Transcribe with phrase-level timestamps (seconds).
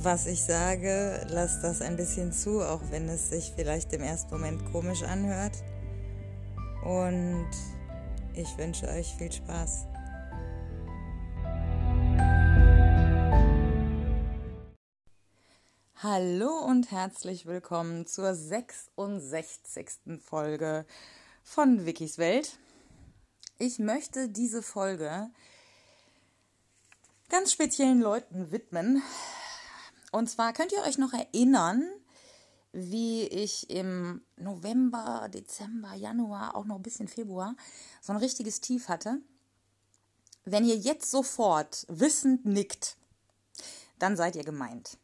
[0.00, 4.30] was ich sage, lasst das ein bisschen zu, auch wenn es sich vielleicht im ersten
[4.30, 5.56] Moment komisch anhört.
[6.84, 7.50] Und
[8.34, 9.86] ich wünsche euch viel Spaß.
[15.96, 20.20] Hallo und herzlich willkommen zur 66.
[20.24, 20.86] Folge
[21.42, 22.56] von Wikis Welt.
[23.58, 25.28] Ich möchte diese Folge
[27.28, 29.02] ganz speziellen Leuten widmen,
[30.12, 31.82] und zwar könnt ihr euch noch erinnern,
[32.72, 37.56] wie ich im November, Dezember, Januar, auch noch ein bisschen Februar
[38.00, 39.20] so ein richtiges Tief hatte.
[40.44, 42.96] Wenn ihr jetzt sofort wissend nickt,
[43.98, 44.98] dann seid ihr gemeint.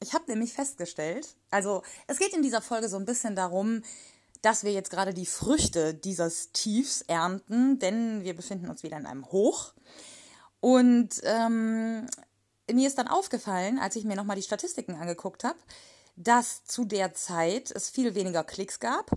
[0.00, 3.82] Ich habe nämlich festgestellt, also es geht in dieser Folge so ein bisschen darum,
[4.42, 9.06] dass wir jetzt gerade die Früchte dieses Tiefs ernten, denn wir befinden uns wieder in
[9.06, 9.72] einem Hoch.
[10.60, 12.06] Und ähm,
[12.72, 15.58] mir ist dann aufgefallen, als ich mir nochmal die Statistiken angeguckt habe,
[16.16, 19.10] dass zu der Zeit es viel weniger Klicks gab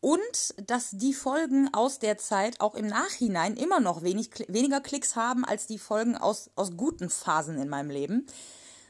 [0.00, 5.16] und dass die Folgen aus der Zeit auch im Nachhinein immer noch wenig, weniger Klicks
[5.16, 8.26] haben als die Folgen aus, aus guten Phasen in meinem Leben.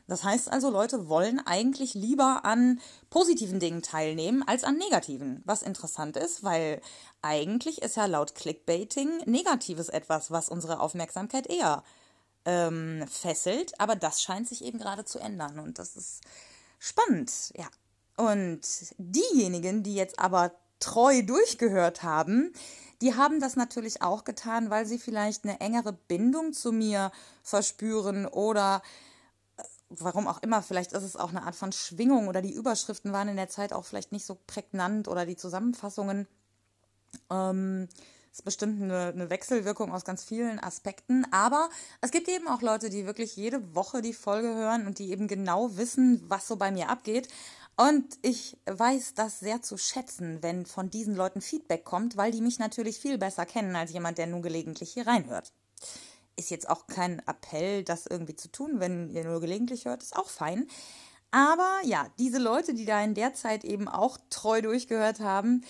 [0.06, 5.40] Das heißt also, Leute wollen eigentlich lieber an positiven Dingen teilnehmen als an negativen.
[5.46, 6.82] Was interessant ist, weil
[7.22, 11.84] eigentlich ist ja laut Clickbaiting Negatives etwas, was unsere Aufmerksamkeit eher
[12.44, 13.78] ähm, fesselt.
[13.80, 16.20] Aber das scheint sich eben gerade zu ändern und das ist
[16.78, 17.68] spannend, ja.
[18.16, 18.60] Und
[18.98, 22.52] diejenigen, die jetzt aber treu durchgehört haben,
[23.00, 27.10] die haben das natürlich auch getan, weil sie vielleicht eine engere Bindung zu mir
[27.42, 28.82] verspüren oder
[29.56, 33.12] äh, warum auch immer, vielleicht ist es auch eine Art von Schwingung oder die Überschriften
[33.12, 36.28] waren in der Zeit auch vielleicht nicht so prägnant oder die Zusammenfassungen.
[37.30, 37.88] Ähm,
[38.34, 41.24] ist bestimmt eine, eine Wechselwirkung aus ganz vielen Aspekten.
[41.30, 45.12] Aber es gibt eben auch Leute, die wirklich jede Woche die Folge hören und die
[45.12, 47.28] eben genau wissen, was so bei mir abgeht.
[47.76, 52.40] Und ich weiß das sehr zu schätzen, wenn von diesen Leuten Feedback kommt, weil die
[52.40, 55.52] mich natürlich viel besser kennen als jemand, der nur gelegentlich hier reinhört.
[56.34, 60.16] Ist jetzt auch kein Appell, das irgendwie zu tun, wenn ihr nur gelegentlich hört, ist
[60.16, 60.66] auch fein.
[61.30, 65.64] Aber ja, diese Leute, die da in der Zeit eben auch treu durchgehört haben,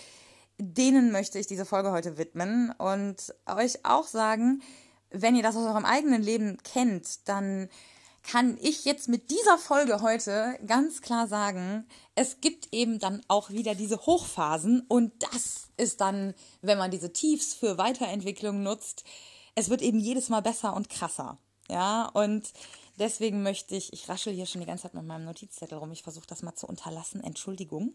[0.59, 4.63] denen möchte ich diese Folge heute widmen und euch auch sagen,
[5.11, 7.69] wenn ihr das aus eurem eigenen Leben kennt, dann
[8.23, 13.51] kann ich jetzt mit dieser Folge heute ganz klar sagen, es gibt eben dann auch
[13.51, 19.05] wieder diese Hochphasen und das ist dann, wenn man diese Tiefs für Weiterentwicklung nutzt,
[19.55, 21.39] es wird eben jedes Mal besser und krasser.
[21.69, 22.53] Ja, und
[22.99, 26.03] deswegen möchte ich, ich raschel hier schon die ganze Zeit mit meinem Notizzettel rum, ich
[26.03, 27.95] versuche das mal zu unterlassen, Entschuldigung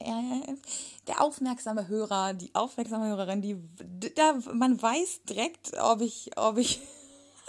[0.00, 3.56] der aufmerksame Hörer, die aufmerksame Hörerin, die
[4.14, 6.80] da man weiß direkt, ob ich, ob ich,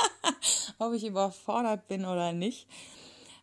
[0.80, 2.68] ob ich überfordert bin oder nicht.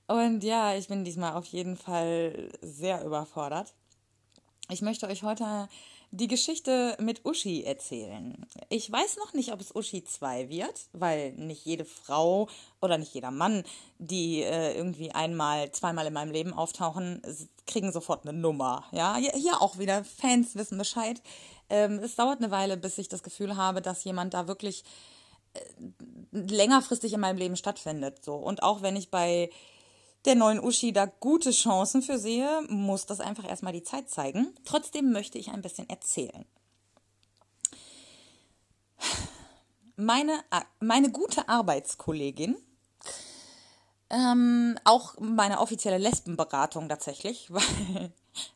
[0.07, 3.75] Und ja, ich bin diesmal auf jeden Fall sehr überfordert.
[4.71, 5.69] Ich möchte euch heute
[6.11, 8.47] die Geschichte mit Uschi erzählen.
[8.71, 12.49] Ich weiß noch nicht, ob es Uschi 2 wird, weil nicht jede Frau
[12.81, 13.63] oder nicht jeder Mann,
[13.99, 17.21] die äh, irgendwie einmal, zweimal in meinem Leben auftauchen,
[17.67, 18.85] kriegen sofort eine Nummer.
[18.93, 21.21] Ja, hier auch wieder Fans wissen Bescheid.
[21.69, 24.85] Ähm, es dauert eine Weile, bis ich das Gefühl habe, dass jemand da wirklich
[25.53, 25.61] äh,
[26.33, 28.25] längerfristig in meinem Leben stattfindet.
[28.25, 29.51] So und auch wenn ich bei
[30.29, 34.55] der neuen Uschi da gute Chancen für sehe, muss das einfach erstmal die Zeit zeigen.
[34.65, 36.45] Trotzdem möchte ich ein bisschen erzählen.
[39.97, 40.45] Meine,
[40.81, 42.57] meine gute Arbeitskollegin,
[44.11, 48.13] ähm, auch meine offizielle Lesbenberatung tatsächlich, weil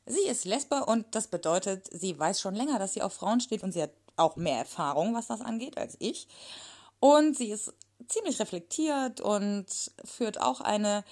[0.06, 3.62] sie ist Lesbe und das bedeutet, sie weiß schon länger, dass sie auf Frauen steht
[3.62, 6.28] und sie hat auch mehr Erfahrung, was das angeht, als ich.
[7.00, 7.72] Und sie ist
[8.08, 9.66] ziemlich reflektiert und
[10.04, 11.02] führt auch eine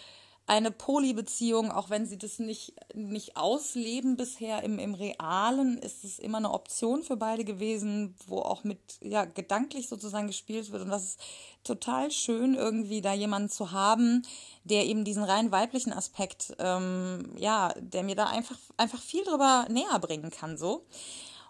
[0.51, 6.19] eine Polybeziehung, auch wenn sie das nicht, nicht ausleben bisher im, im Realen, ist es
[6.19, 10.83] immer eine Option für beide gewesen, wo auch mit, ja, gedanklich sozusagen gespielt wird.
[10.83, 11.21] Und das ist
[11.63, 14.23] total schön, irgendwie da jemanden zu haben,
[14.65, 19.67] der eben diesen rein weiblichen Aspekt, ähm, ja, der mir da einfach, einfach viel drüber
[19.71, 20.85] näher bringen kann, so.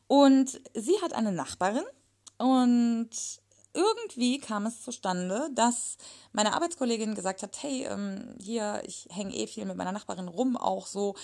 [0.08, 1.84] Und sie hat eine Nachbarin
[2.36, 3.08] und
[3.74, 5.96] irgendwie kam es zustande, dass
[6.32, 10.56] meine Arbeitskollegin gesagt hat, hey, ähm, hier, ich hänge eh viel mit meiner Nachbarin rum,
[10.56, 11.14] auch so,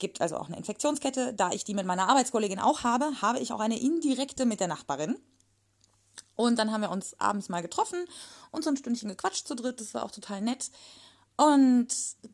[0.00, 1.32] gibt also auch eine Infektionskette.
[1.34, 4.68] Da ich die mit meiner Arbeitskollegin auch habe, habe ich auch eine indirekte mit der
[4.68, 5.16] Nachbarin.
[6.34, 8.04] Und dann haben wir uns abends mal getroffen
[8.50, 9.80] und so ein Stündchen gequatscht zu dritt.
[9.80, 10.70] Das war auch total nett.
[11.40, 11.88] Und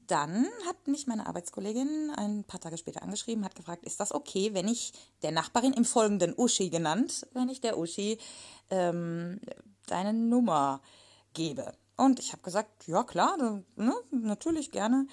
[0.09, 4.53] dann hat mich meine Arbeitskollegin ein paar Tage später angeschrieben, hat gefragt, ist das okay,
[4.53, 4.93] wenn ich
[5.23, 8.19] der Nachbarin im folgenden Uschi genannt, wenn ich der Uschi
[8.69, 9.41] ähm,
[9.87, 10.81] deine Nummer
[11.35, 11.73] gebe.
[11.97, 13.37] Und ich habe gesagt, ja klar,
[13.77, 15.07] ne, natürlich gerne.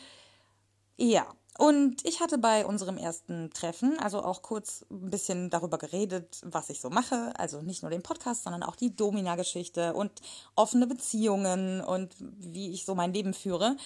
[0.97, 6.41] Ja, und ich hatte bei unserem ersten Treffen also auch kurz ein bisschen darüber geredet,
[6.43, 7.31] was ich so mache.
[7.37, 10.11] Also nicht nur den Podcast, sondern auch die Domina-Geschichte und
[10.55, 13.77] offene Beziehungen und wie ich so mein Leben führe.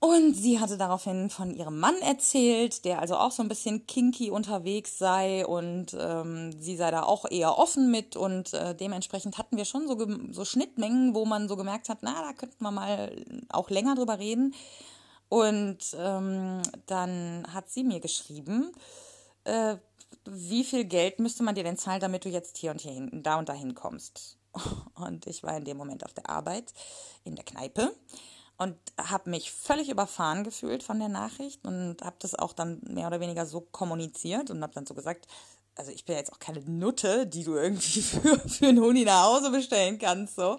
[0.00, 4.32] Und sie hatte daraufhin von ihrem Mann erzählt, der also auch so ein bisschen kinky
[4.32, 9.56] unterwegs sei und ähm, sie sei da auch eher offen mit und äh, dementsprechend hatten
[9.56, 9.96] wir schon so,
[10.32, 13.14] so Schnittmengen, wo man so gemerkt hat, na, da könnten wir mal
[13.50, 14.56] auch länger drüber reden.
[15.32, 18.70] Und ähm, dann hat sie mir geschrieben,
[19.44, 19.76] äh,
[20.26, 23.22] wie viel Geld müsste man dir denn zahlen, damit du jetzt hier und hier hin,
[23.22, 24.36] da und dahin kommst.
[24.94, 26.74] Und ich war in dem Moment auf der Arbeit
[27.24, 27.96] in der Kneipe
[28.58, 33.06] und habe mich völlig überfahren gefühlt von der Nachricht und habe das auch dann mehr
[33.06, 35.26] oder weniger so kommuniziert und habe dann so gesagt,
[35.76, 39.24] also ich bin jetzt auch keine Nutte, die du irgendwie für, für einen Huni nach
[39.24, 40.58] Hause bestellen kannst, so.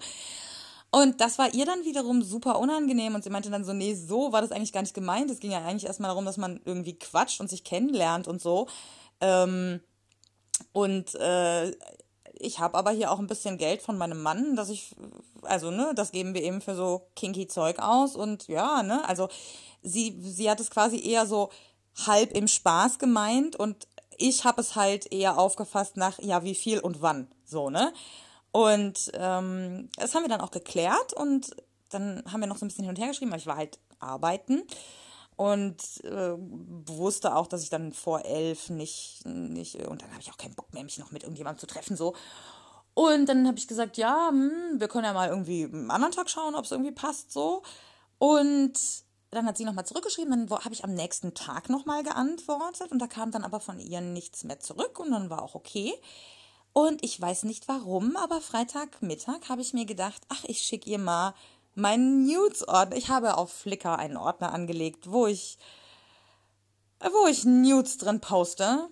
[0.95, 4.31] Und das war ihr dann wiederum super unangenehm und sie meinte dann so, nee, so
[4.31, 5.31] war das eigentlich gar nicht gemeint.
[5.31, 8.67] Es ging ja eigentlich erstmal darum, dass man irgendwie quatscht und sich kennenlernt und so.
[9.19, 9.81] Ähm,
[10.71, 11.71] und äh,
[12.33, 14.95] ich habe aber hier auch ein bisschen Geld von meinem Mann, dass ich,
[15.41, 19.29] also, ne, das geben wir eben für so kinky Zeug aus und ja, ne, also
[19.81, 21.49] sie, sie hat es quasi eher so
[22.05, 23.87] halb im Spaß gemeint und
[24.19, 27.93] ich habe es halt eher aufgefasst nach, ja, wie viel und wann, so, ne.
[28.53, 31.55] Und ähm, das haben wir dann auch geklärt und
[31.89, 33.79] dann haben wir noch so ein bisschen hin und her geschrieben, weil ich war halt
[33.99, 34.61] arbeiten
[35.35, 40.31] und äh, wusste auch, dass ich dann vor elf nicht, nicht und dann habe ich
[40.31, 42.13] auch keinen Bock mehr, mich noch mit irgendjemandem zu treffen, so.
[42.93, 46.29] Und dann habe ich gesagt, ja, hm, wir können ja mal irgendwie einen anderen Tag
[46.29, 47.63] schauen, ob es irgendwie passt, so.
[48.19, 48.77] Und
[49.31, 53.07] dann hat sie nochmal zurückgeschrieben, dann habe ich am nächsten Tag nochmal geantwortet und da
[53.07, 55.91] kam dann aber von ihr nichts mehr zurück und dann war auch okay.
[56.73, 60.97] Und ich weiß nicht warum, aber Freitagmittag habe ich mir gedacht, ach, ich schicke ihr
[60.97, 61.35] mal
[61.75, 62.95] meinen Nudes-Ordner.
[62.95, 65.57] Ich habe auf Flickr einen Ordner angelegt, wo ich,
[66.99, 68.89] wo ich Nudes drin poste.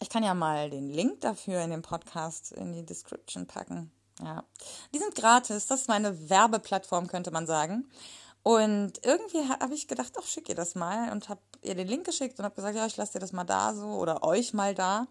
[0.00, 3.90] Ich kann ja mal den Link dafür in den Podcast in die Description packen.
[4.22, 4.44] Ja,
[4.94, 5.66] die sind gratis.
[5.66, 7.90] Das ist meine Werbeplattform, könnte man sagen.
[8.42, 12.06] Und irgendwie habe ich gedacht, ach, schick ihr das mal und habe ihr den Link
[12.06, 14.74] geschickt und habe gesagt, ja, ich lasse dir das mal da so oder euch mal
[14.74, 15.08] da.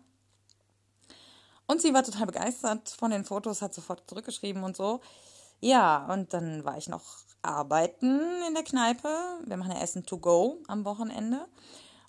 [1.68, 5.02] Und sie war total begeistert von den Fotos, hat sofort zurückgeschrieben und so.
[5.62, 7.04] Ja, und dann war ich noch
[7.42, 9.10] arbeiten in der Kneipe.
[9.46, 11.48] Wir machen ja Essen to go am Wochenende.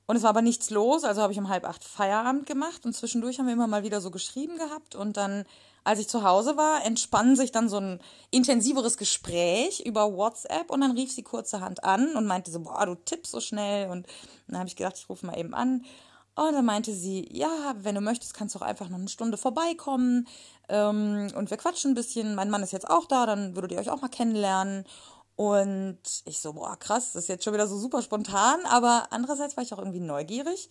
[0.06, 2.94] Und es war aber nichts los, also habe ich um halb acht Feierabend gemacht und
[2.94, 5.44] zwischendurch haben wir immer mal wieder so geschrieben gehabt und dann,
[5.82, 8.00] als ich zu Hause war, entspann sich dann so ein
[8.30, 12.94] intensiveres Gespräch über WhatsApp und dann rief sie kurzerhand an und meinte so, boah, du
[12.94, 14.06] tippst so schnell und
[14.46, 15.84] dann habe ich gedacht, ich rufe mal eben an
[16.36, 19.38] und dann meinte sie, ja, wenn du möchtest, kannst du auch einfach noch eine Stunde
[19.38, 20.28] vorbeikommen
[20.68, 22.34] ähm, und wir quatschen ein bisschen.
[22.34, 24.84] Mein Mann ist jetzt auch da, dann würdet ihr euch auch mal kennenlernen.
[25.36, 29.56] Und ich so, boah, krass, das ist jetzt schon wieder so super spontan, aber andererseits
[29.56, 30.68] war ich auch irgendwie neugierig.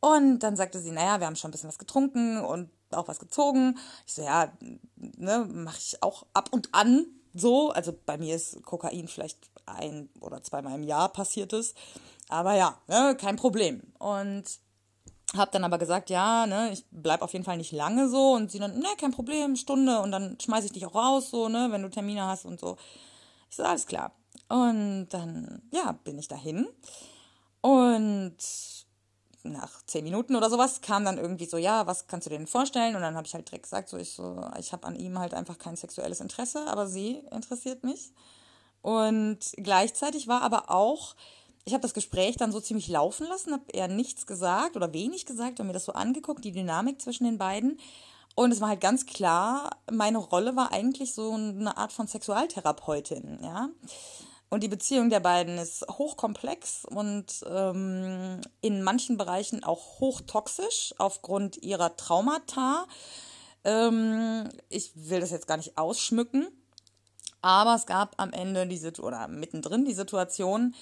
[0.00, 3.20] Und dann sagte sie, naja, wir haben schon ein bisschen was getrunken und auch was
[3.20, 3.78] gezogen.
[4.04, 4.52] Ich so, ja,
[4.96, 7.70] ne, mache ich auch ab und an so.
[7.70, 11.76] Also bei mir ist Kokain vielleicht ein oder zweimal im Jahr passiert ist.
[12.28, 13.82] Aber ja, ne, kein Problem.
[13.98, 14.44] Und
[15.36, 18.50] hab dann aber gesagt, ja, ne, ich bleib auf jeden Fall nicht lange so und
[18.50, 21.68] sie dann, ne, kein Problem, Stunde und dann schmeiß ich dich auch raus, so, ne,
[21.70, 22.76] wenn du Termine hast und so.
[23.50, 24.12] Ich so, alles klar.
[24.48, 26.66] Und dann, ja, bin ich dahin
[27.60, 28.36] und
[29.42, 32.46] nach zehn Minuten oder sowas kam dann irgendwie so, ja, was kannst du dir denn
[32.46, 32.96] vorstellen?
[32.96, 35.34] Und dann habe ich halt direkt gesagt, so ich so, ich habe an ihm halt
[35.34, 38.12] einfach kein sexuelles Interesse, aber sie interessiert mich.
[38.82, 41.14] Und gleichzeitig war aber auch
[41.68, 45.26] ich habe das Gespräch dann so ziemlich laufen lassen, habe eher nichts gesagt oder wenig
[45.26, 47.78] gesagt und mir das so angeguckt, die Dynamik zwischen den beiden.
[48.34, 53.40] Und es war halt ganz klar, meine Rolle war eigentlich so eine Art von Sexualtherapeutin,
[53.42, 53.68] ja.
[54.48, 61.58] Und die Beziehung der beiden ist hochkomplex und ähm, in manchen Bereichen auch hochtoxisch aufgrund
[61.58, 62.86] ihrer Traumata.
[63.64, 66.48] Ähm, ich will das jetzt gar nicht ausschmücken,
[67.42, 70.74] aber es gab am Ende diese oder mittendrin die Situation,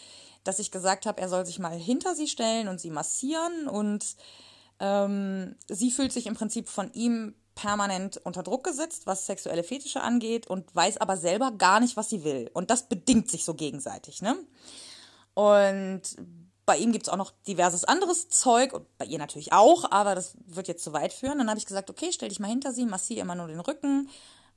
[0.45, 4.17] dass ich gesagt habe, er soll sich mal hinter sie stellen und sie massieren und
[4.79, 10.03] ähm, sie fühlt sich im Prinzip von ihm permanent unter Druck gesetzt, was sexuelle Fetische
[10.03, 12.51] angeht und weiß aber selber gar nicht, was sie will.
[12.53, 14.37] Und das bedingt sich so gegenseitig, ne?
[15.35, 16.03] Und
[16.67, 20.15] bei ihm gibt es auch noch diverses anderes Zeug und bei ihr natürlich auch, aber
[20.15, 21.39] das wird jetzt zu weit führen.
[21.39, 24.11] Dann habe ich gesagt, okay, stell dich mal hinter sie, massiere immer nur den Rücken,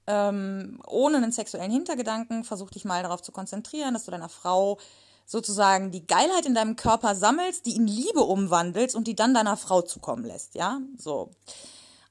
[0.07, 4.77] ähm, ohne einen sexuellen Hintergedanken, versuch dich mal darauf zu konzentrieren, dass du deiner Frau
[5.25, 9.57] sozusagen die Geilheit in deinem Körper sammelst, die in Liebe umwandelst und die dann deiner
[9.57, 11.31] Frau zukommen lässt, ja, so.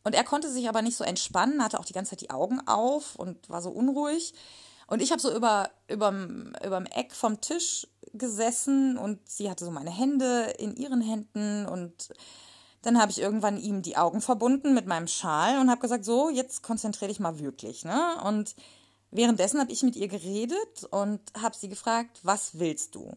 [0.05, 2.61] Und er konnte sich aber nicht so entspannen, hatte auch die ganze Zeit die Augen
[2.67, 4.33] auf und war so unruhig.
[4.87, 9.71] Und ich habe so über überm, überm Eck vom Tisch gesessen und sie hatte so
[9.71, 12.09] meine Hände in ihren Händen und
[12.83, 16.31] dann habe ich irgendwann ihm die Augen verbunden mit meinem Schal und habe gesagt, so,
[16.31, 18.23] jetzt konzentriere dich mal wirklich, ne?
[18.25, 18.55] Und
[19.11, 23.17] währenddessen habe ich mit ihr geredet und habe sie gefragt, was willst du?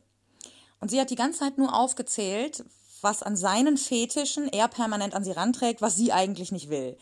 [0.79, 2.65] Und sie hat die ganze Zeit nur aufgezählt,
[3.01, 6.97] was an seinen Fetischen er permanent an sie ranträgt, was sie eigentlich nicht will.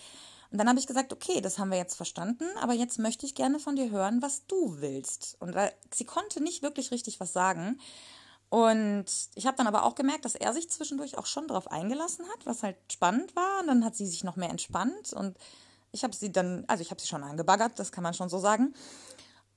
[0.51, 3.35] Und dann habe ich gesagt, okay, das haben wir jetzt verstanden, aber jetzt möchte ich
[3.35, 5.37] gerne von dir hören, was du willst.
[5.39, 5.55] Und
[5.93, 7.79] sie konnte nicht wirklich richtig was sagen.
[8.49, 12.25] Und ich habe dann aber auch gemerkt, dass er sich zwischendurch auch schon darauf eingelassen
[12.29, 13.59] hat, was halt spannend war.
[13.61, 15.37] Und dann hat sie sich noch mehr entspannt und
[15.91, 18.39] ich habe sie dann, also ich habe sie schon angebaggert, das kann man schon so
[18.39, 18.73] sagen.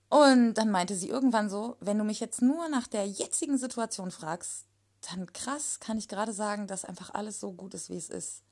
[0.08, 4.10] Und dann meinte sie irgendwann so, wenn du mich jetzt nur nach der jetzigen Situation
[4.10, 4.66] fragst,
[5.10, 8.42] dann krass kann ich gerade sagen, dass einfach alles so gut ist, wie es ist.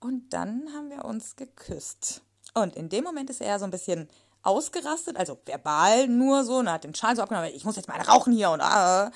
[0.00, 2.22] Und dann haben wir uns geküsst.
[2.54, 4.08] Und in dem Moment ist er so ein bisschen
[4.44, 8.00] ausgerastet, also verbal nur so, und hat den Schal so abgenommen, ich muss jetzt mal
[8.00, 9.10] rauchen hier und ah.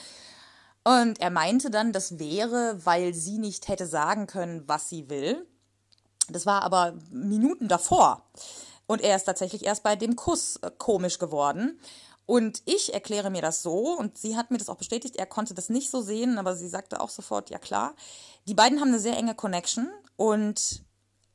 [0.84, 5.46] Und er meinte dann, das wäre, weil sie nicht hätte sagen können, was sie will.
[6.30, 8.22] Das war aber Minuten davor.
[8.86, 11.78] Und er ist tatsächlich erst bei dem Kuss äh, komisch geworden.
[12.24, 15.54] Und ich erkläre mir das so, und sie hat mir das auch bestätigt, er konnte
[15.54, 17.94] das nicht so sehen, aber sie sagte auch sofort, ja klar.
[18.46, 20.82] Die beiden haben eine sehr enge Connection und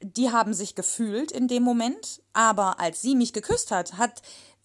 [0.04, 4.22] die haben sich gefühlt in dem Moment, aber als sie mich geküsst hat, hat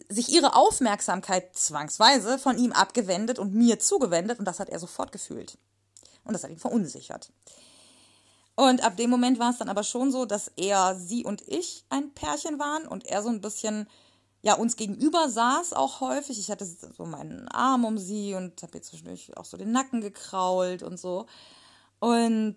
[0.09, 5.12] sich ihre Aufmerksamkeit zwangsweise von ihm abgewendet und mir zugewendet und das hat er sofort
[5.12, 5.59] gefühlt.
[6.25, 7.30] Und das hat ihn verunsichert.
[8.54, 11.85] Und ab dem Moment war es dann aber schon so, dass er, sie und ich
[11.90, 13.88] ein Pärchen waren und er so ein bisschen
[14.40, 16.38] ja, uns gegenüber saß auch häufig.
[16.38, 20.00] Ich hatte so meinen Arm um sie und habe ihr zwischendurch auch so den Nacken
[20.00, 21.26] gekrault und so.
[21.99, 22.57] Und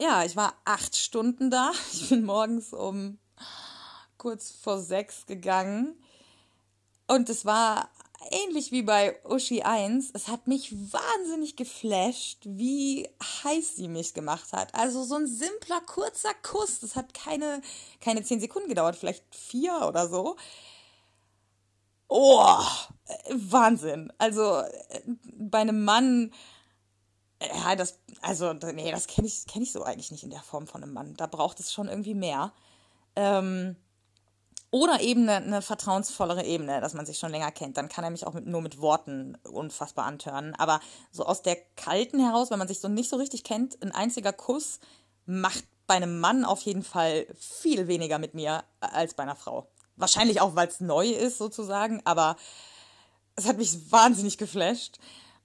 [0.00, 1.72] ja, ich war acht Stunden da.
[1.92, 3.18] Ich bin morgens um
[4.18, 5.94] kurz vor sechs gegangen.
[7.06, 7.88] Und es war
[8.30, 10.10] ähnlich wie bei Uschi 1.
[10.14, 13.08] Es hat mich wahnsinnig geflasht, wie
[13.44, 14.74] heiß sie mich gemacht hat.
[14.74, 16.80] Also so ein simpler, kurzer Kuss.
[16.80, 17.60] Das hat keine,
[18.00, 20.36] keine zehn Sekunden gedauert, vielleicht vier oder so.
[22.08, 22.60] Oh,
[23.30, 24.12] Wahnsinn.
[24.18, 24.62] Also
[25.36, 26.32] bei einem Mann,
[27.42, 30.66] ja, das, also, nee, das kenne ich, kenn ich so eigentlich nicht in der Form
[30.66, 31.14] von einem Mann.
[31.16, 32.52] Da braucht es schon irgendwie mehr.
[33.14, 33.76] Ähm,
[34.70, 37.76] oder eben eine, eine, vertrauensvollere Ebene, dass man sich schon länger kennt.
[37.76, 40.54] Dann kann er mich auch mit, nur mit Worten unfassbar antören.
[40.56, 40.80] Aber
[41.12, 44.32] so aus der kalten heraus, wenn man sich so nicht so richtig kennt, ein einziger
[44.32, 44.80] Kuss
[45.24, 49.68] macht bei einem Mann auf jeden Fall viel weniger mit mir als bei einer Frau.
[49.96, 52.36] Wahrscheinlich auch, weil es neu ist sozusagen, aber
[53.36, 54.98] es hat mich wahnsinnig geflasht.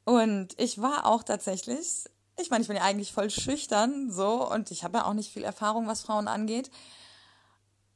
[0.05, 2.05] Und ich war auch tatsächlich,
[2.39, 5.31] ich meine, ich bin ja eigentlich voll schüchtern so und ich habe ja auch nicht
[5.31, 6.71] viel Erfahrung, was Frauen angeht.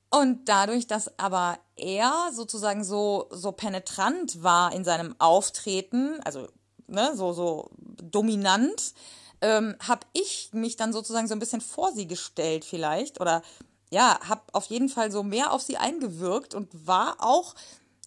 [0.09, 6.47] Und dadurch, dass aber er sozusagen so, so penetrant war in seinem Auftreten, also
[6.88, 8.93] ne, so, so dominant,
[9.41, 13.41] ähm, habe ich mich dann sozusagen so ein bisschen vor sie gestellt vielleicht oder
[13.91, 17.55] ja, habe auf jeden Fall so mehr auf sie eingewirkt und war auch,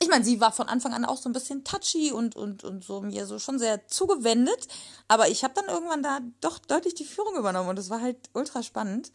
[0.00, 2.84] ich meine, sie war von Anfang an auch so ein bisschen touchy und, und, und
[2.84, 4.68] so mir so schon sehr zugewendet,
[5.08, 8.16] aber ich habe dann irgendwann da doch deutlich die Führung übernommen und es war halt
[8.32, 9.12] ultra spannend.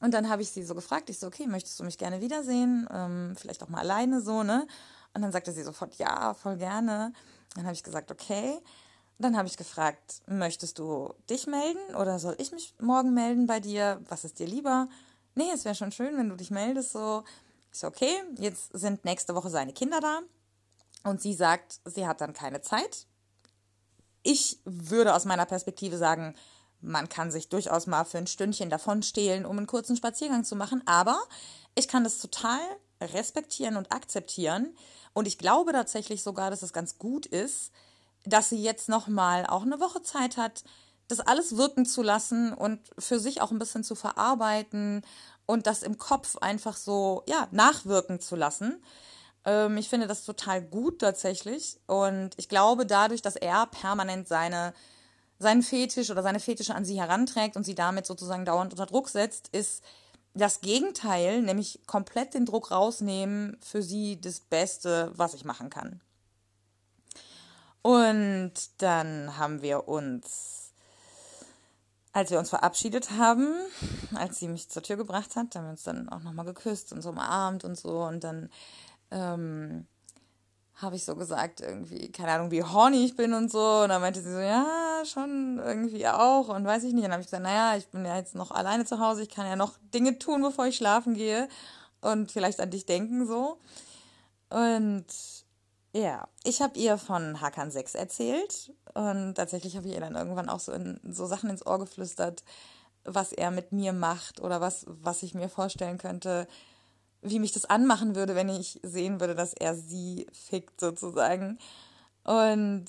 [0.00, 2.88] Und dann habe ich sie so gefragt, ich so, okay, möchtest du mich gerne wiedersehen?
[2.92, 4.66] Ähm, vielleicht auch mal alleine so, ne?
[5.12, 7.12] Und dann sagte sie sofort, ja, voll gerne.
[7.56, 8.60] Dann habe ich gesagt, okay.
[9.18, 13.58] Dann habe ich gefragt, möchtest du dich melden oder soll ich mich morgen melden bei
[13.58, 14.00] dir?
[14.08, 14.88] Was ist dir lieber?
[15.38, 16.92] nee, es wäre schon schön, wenn du dich meldest.
[16.92, 17.24] So,
[17.72, 20.20] ich so, okay, jetzt sind nächste Woche seine Kinder da.
[21.04, 23.06] Und sie sagt, sie hat dann keine Zeit.
[24.22, 26.34] Ich würde aus meiner Perspektive sagen,
[26.80, 30.56] man kann sich durchaus mal für ein Stündchen davon stehlen, um einen kurzen Spaziergang zu
[30.56, 30.82] machen.
[30.86, 31.20] Aber
[31.74, 32.60] ich kann das total
[33.00, 34.76] respektieren und akzeptieren.
[35.12, 37.72] Und ich glaube tatsächlich sogar, dass es ganz gut ist,
[38.24, 40.64] dass sie jetzt nochmal auch eine Woche Zeit hat,
[41.08, 45.02] das alles wirken zu lassen und für sich auch ein bisschen zu verarbeiten
[45.48, 48.82] und das im Kopf einfach so, ja, nachwirken zu lassen.
[49.46, 51.80] Ähm, ich finde das total gut tatsächlich.
[51.86, 54.74] Und ich glaube, dadurch, dass er permanent seine,
[55.38, 59.08] seinen Fetisch oder seine Fetische an sie heranträgt und sie damit sozusagen dauernd unter Druck
[59.08, 59.82] setzt, ist
[60.34, 66.02] das Gegenteil, nämlich komplett den Druck rausnehmen, für sie das Beste, was ich machen kann.
[67.80, 70.67] Und dann haben wir uns,
[72.12, 73.54] als wir uns verabschiedet haben,
[74.14, 77.02] als sie mich zur Tür gebracht hat, haben wir uns dann auch nochmal geküsst und
[77.02, 78.02] so umarmt und so.
[78.02, 78.50] Und dann
[79.10, 79.86] ähm,
[80.80, 83.82] habe ich so gesagt, irgendwie, keine Ahnung, wie horny ich bin und so.
[83.82, 86.48] Und dann meinte sie so, ja, schon irgendwie auch.
[86.48, 87.04] Und weiß ich nicht.
[87.04, 89.22] Und dann habe ich gesagt, naja, ich bin ja jetzt noch alleine zu Hause.
[89.22, 91.48] Ich kann ja noch Dinge tun, bevor ich schlafen gehe.
[92.00, 93.58] Und vielleicht an dich denken so.
[94.50, 95.06] Und
[95.92, 98.72] ja, ich habe ihr von Hakan 6 erzählt.
[98.98, 102.42] Und tatsächlich habe ich ihr dann irgendwann auch so, in, so Sachen ins Ohr geflüstert,
[103.04, 106.48] was er mit mir macht oder was, was ich mir vorstellen könnte,
[107.22, 111.60] wie mich das anmachen würde, wenn ich sehen würde, dass er sie fickt sozusagen.
[112.24, 112.86] Und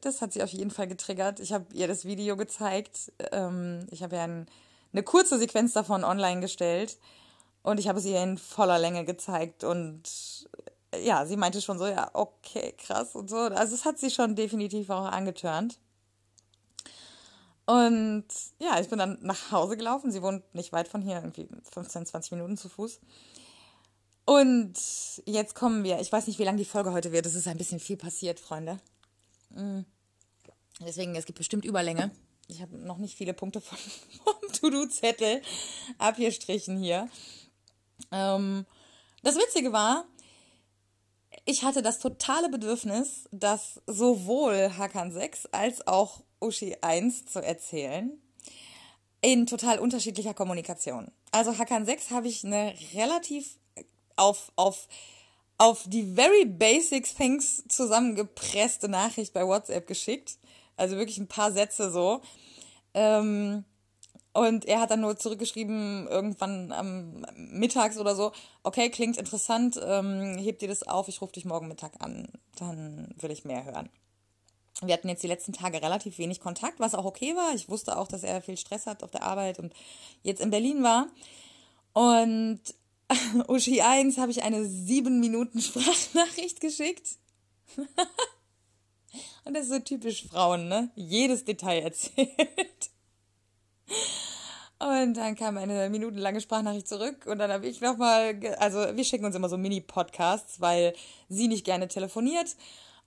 [0.00, 1.38] das hat sie auf jeden Fall getriggert.
[1.38, 3.12] Ich habe ihr das Video gezeigt.
[3.30, 4.48] Ähm, ich habe ja ein,
[4.92, 6.98] eine kurze Sequenz davon online gestellt
[7.62, 10.02] und ich habe sie ihr in voller Länge gezeigt und
[10.96, 13.36] ja, sie meinte schon so, ja, okay, krass und so.
[13.36, 15.78] Also es hat sie schon definitiv auch angetörnt.
[17.66, 18.24] Und
[18.58, 20.10] ja, ich bin dann nach Hause gelaufen.
[20.10, 22.98] Sie wohnt nicht weit von hier, irgendwie 15, 20 Minuten zu Fuß.
[24.24, 24.74] Und
[25.26, 26.00] jetzt kommen wir.
[26.00, 27.26] Ich weiß nicht, wie lang die Folge heute wird.
[27.26, 28.78] Es ist ein bisschen viel passiert, Freunde.
[29.50, 29.80] Mm.
[30.80, 32.10] Deswegen, es gibt bestimmt Überlänge.
[32.46, 33.78] Ich habe noch nicht viele Punkte vom,
[34.24, 35.42] vom To-Do-Zettel
[35.98, 37.08] abgestrichen hier.
[38.10, 38.64] Ähm,
[39.22, 40.06] das Witzige war,
[41.48, 48.12] ich hatte das totale Bedürfnis, das sowohl Hakan 6 als auch Uschi 1 zu erzählen.
[49.22, 51.10] In total unterschiedlicher Kommunikation.
[51.30, 53.56] Also Hakan 6 habe ich eine relativ
[54.16, 54.88] auf, auf,
[55.56, 60.36] auf die very basic things zusammengepresste Nachricht bei WhatsApp geschickt.
[60.76, 62.20] Also wirklich ein paar Sätze so.
[62.92, 63.64] Ähm,
[64.38, 70.38] und er hat dann nur zurückgeschrieben, irgendwann am mittags oder so, okay, klingt interessant, ähm,
[70.38, 73.88] heb dir das auf, ich rufe dich morgen Mittag an, dann will ich mehr hören.
[74.82, 77.52] Wir hatten jetzt die letzten Tage relativ wenig Kontakt, was auch okay war.
[77.52, 79.72] Ich wusste auch, dass er viel Stress hat auf der Arbeit und
[80.22, 81.08] jetzt in Berlin war.
[81.94, 82.60] Und
[83.48, 87.16] Uschi 1 habe ich eine sieben Minuten Sprachnachricht geschickt.
[89.44, 90.90] und das ist so typisch Frauen, ne?
[90.94, 92.90] Jedes Detail erzählt.
[94.78, 99.24] Und dann kam eine minutenlange Sprachnachricht zurück und dann habe ich nochmal, also wir schicken
[99.24, 100.94] uns immer so Mini-Podcasts, weil
[101.28, 102.54] sie nicht gerne telefoniert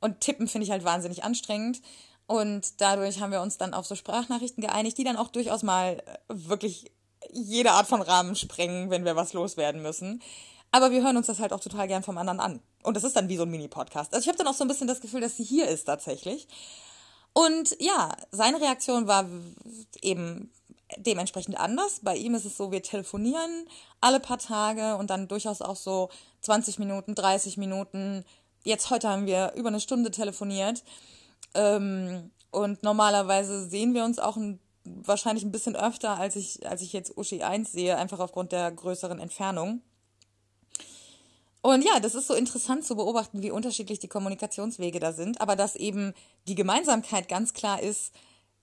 [0.02, 1.82] und tippen finde ich halt wahnsinnig anstrengend.
[2.28, 6.04] Und dadurch haben wir uns dann auf so Sprachnachrichten geeinigt, die dann auch durchaus mal
[6.28, 6.92] wirklich
[7.30, 10.22] jede Art von Rahmen sprengen, wenn wir was loswerden müssen.
[10.72, 12.62] Aber wir hören uns das halt auch total gern vom anderen an.
[12.84, 14.14] Und das ist dann wie so ein Mini-Podcast.
[14.14, 16.48] Also ich habe dann auch so ein bisschen das Gefühl, dass sie hier ist tatsächlich.
[17.34, 19.26] Und ja, seine Reaktion war
[20.02, 20.52] eben
[20.98, 22.00] dementsprechend anders.
[22.02, 23.68] Bei ihm ist es so, wir telefonieren
[24.00, 26.10] alle paar Tage und dann durchaus auch so
[26.42, 28.26] 20 Minuten, 30 Minuten.
[28.64, 30.84] Jetzt heute haben wir über eine Stunde telefoniert.
[31.54, 36.82] Ähm, und normalerweise sehen wir uns auch ein wahrscheinlich ein bisschen öfter, als ich, als
[36.82, 39.82] ich jetzt Uschi 1 sehe, einfach aufgrund der größeren Entfernung.
[41.62, 45.56] Und ja, das ist so interessant zu beobachten, wie unterschiedlich die Kommunikationswege da sind, aber
[45.56, 46.14] dass eben
[46.48, 48.14] die Gemeinsamkeit ganz klar ist,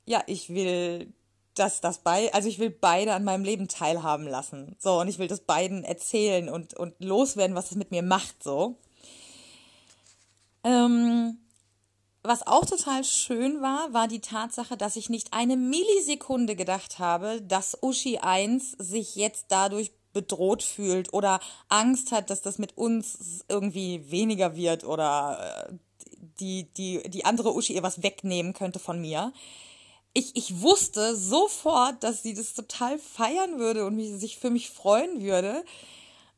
[0.05, 1.13] ja, ich will,
[1.59, 4.77] dass das bei, also ich will beide an meinem Leben teilhaben lassen.
[4.79, 8.43] So, und ich will das beiden erzählen und, und loswerden, was das mit mir macht,
[8.43, 8.77] so.
[10.65, 11.39] Ähm,
[12.23, 17.41] was auch total schön war, war die Tatsache, dass ich nicht eine Millisekunde gedacht habe,
[17.41, 23.45] dass Uschi 1 sich jetzt dadurch bedroht fühlt oder Angst hat, dass das mit uns
[23.49, 25.73] irgendwie weniger wird oder äh,
[26.41, 29.33] die, die, die andere Uschi ihr was wegnehmen könnte von mir.
[30.15, 34.71] Ich, ich wusste sofort, dass sie das total feiern würde und mich, sich für mich
[34.71, 35.65] freuen würde.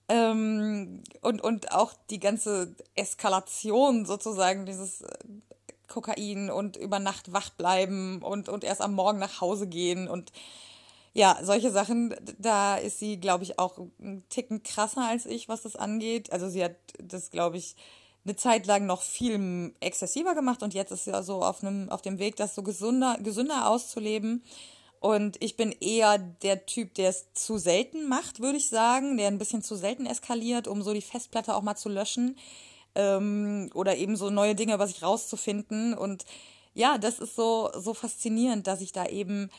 [0.09, 5.19] Ähm, und, und auch die ganze Eskalation sozusagen, dieses äh,
[5.87, 10.33] Kokain und über Nacht wach bleiben und, und erst am Morgen nach Hause gehen und
[11.13, 15.63] ja, solche Sachen, da ist sie, glaube ich, auch einen Ticken krasser als ich, was
[15.63, 16.33] das angeht.
[16.33, 17.75] Also sie hat das, glaube ich,
[18.31, 22.01] eine Zeit lang noch viel exzessiver gemacht und jetzt ist ja so auf einem, auf
[22.01, 24.45] dem Weg, das so gesünder, gesünder auszuleben.
[25.01, 29.29] Und ich bin eher der Typ, der es zu selten macht, würde ich sagen, der
[29.29, 32.37] ein bisschen zu selten eskaliert, um so die Festplatte auch mal zu löschen
[32.95, 35.95] ähm, oder eben so neue Dinge über sich rauszufinden.
[35.95, 36.25] Und
[36.75, 39.51] ja, das ist so, so faszinierend, dass ich da eben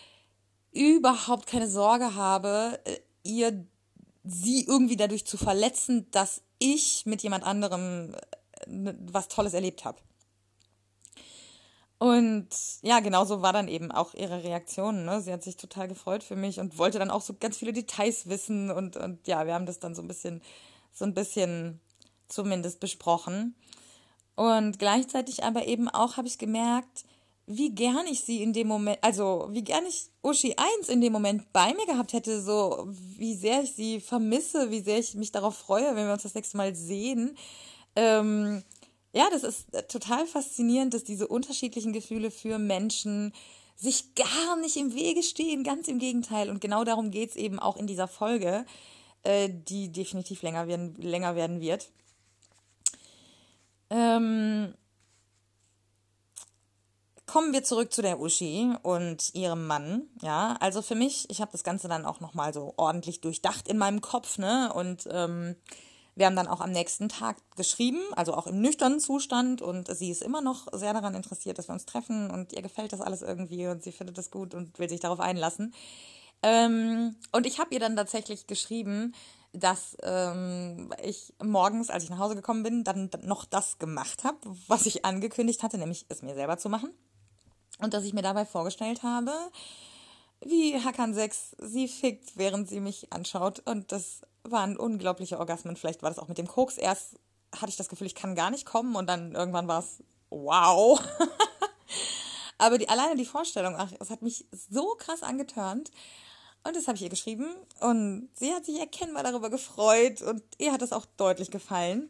[0.72, 3.66] überhaupt keine Sorge habe, äh, ihr
[4.24, 8.20] sie irgendwie dadurch zu verletzen, dass ich mit jemand anderem äh,
[8.68, 10.00] was Tolles erlebt habe.
[12.02, 12.48] Und
[12.82, 15.06] ja, genauso war dann eben auch ihre Reaktion.
[15.06, 15.22] Ne?
[15.22, 18.28] Sie hat sich total gefreut für mich und wollte dann auch so ganz viele Details
[18.28, 18.72] wissen.
[18.72, 20.42] Und, und ja, wir haben das dann so ein bisschen,
[20.92, 21.80] so ein bisschen
[22.28, 23.54] zumindest besprochen.
[24.36, 27.06] Und gleichzeitig aber eben auch habe ich gemerkt,
[27.46, 31.14] wie gern ich sie in dem Moment, also wie gern ich Uschi 1 in dem
[31.14, 35.32] Moment bei mir gehabt hätte, so wie sehr ich sie vermisse, wie sehr ich mich
[35.32, 37.38] darauf freue, wenn wir uns das nächste Mal sehen.
[37.96, 38.64] Ähm,
[39.14, 43.34] ja, das ist total faszinierend, dass diese unterschiedlichen Gefühle für Menschen
[43.76, 46.50] sich gar nicht im Wege stehen, ganz im Gegenteil.
[46.50, 48.66] Und genau darum geht es eben auch in dieser Folge,
[49.24, 51.90] äh, die definitiv länger werden, länger werden wird.
[53.90, 54.74] Ähm,
[57.26, 60.04] kommen wir zurück zu der Uschi und ihrem Mann.
[60.22, 63.78] Ja, also für mich, ich habe das Ganze dann auch nochmal so ordentlich durchdacht in
[63.78, 64.72] meinem Kopf, ne?
[64.74, 65.56] Und ähm,
[66.16, 70.10] wir haben dann auch am nächsten Tag geschrieben, also auch im nüchternen Zustand und sie
[70.10, 73.22] ist immer noch sehr daran interessiert, dass wir uns treffen und ihr gefällt das alles
[73.22, 75.74] irgendwie und sie findet das gut und will sich darauf einlassen.
[76.44, 79.14] Ähm, und ich habe ihr dann tatsächlich geschrieben,
[79.54, 84.38] dass ähm, ich morgens, als ich nach Hause gekommen bin, dann noch das gemacht habe,
[84.68, 86.92] was ich angekündigt hatte, nämlich es mir selber zu machen.
[87.80, 89.34] Und dass ich mir dabei vorgestellt habe,
[90.44, 93.62] wie Hakan 6 sie fickt, während sie mich anschaut.
[93.66, 95.76] Und das waren unglaubliche Orgasmen.
[95.76, 96.78] Vielleicht war das auch mit dem Koks.
[96.78, 97.20] Erst
[97.54, 101.02] hatte ich das Gefühl, ich kann gar nicht kommen und dann irgendwann war es wow.
[102.58, 105.92] Aber die, alleine die Vorstellung, ach, es hat mich so krass angetörnt.
[106.64, 107.48] Und das habe ich ihr geschrieben
[107.80, 112.10] und sie hat sich erkennbar darüber gefreut und ihr hat es auch deutlich gefallen.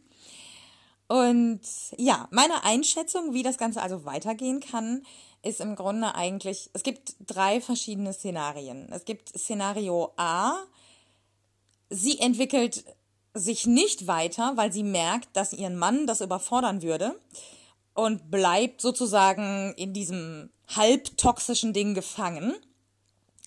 [1.08, 1.62] Und
[1.98, 5.04] ja, meine Einschätzung, wie das Ganze also weitergehen kann,
[5.42, 8.90] ist im Grunde eigentlich, es gibt drei verschiedene Szenarien.
[8.92, 10.58] Es gibt Szenario A,
[11.92, 12.86] sie entwickelt
[13.34, 17.20] sich nicht weiter, weil sie merkt, dass ihren Mann das überfordern würde
[17.94, 22.56] und bleibt sozusagen in diesem halbtoxischen Ding gefangen.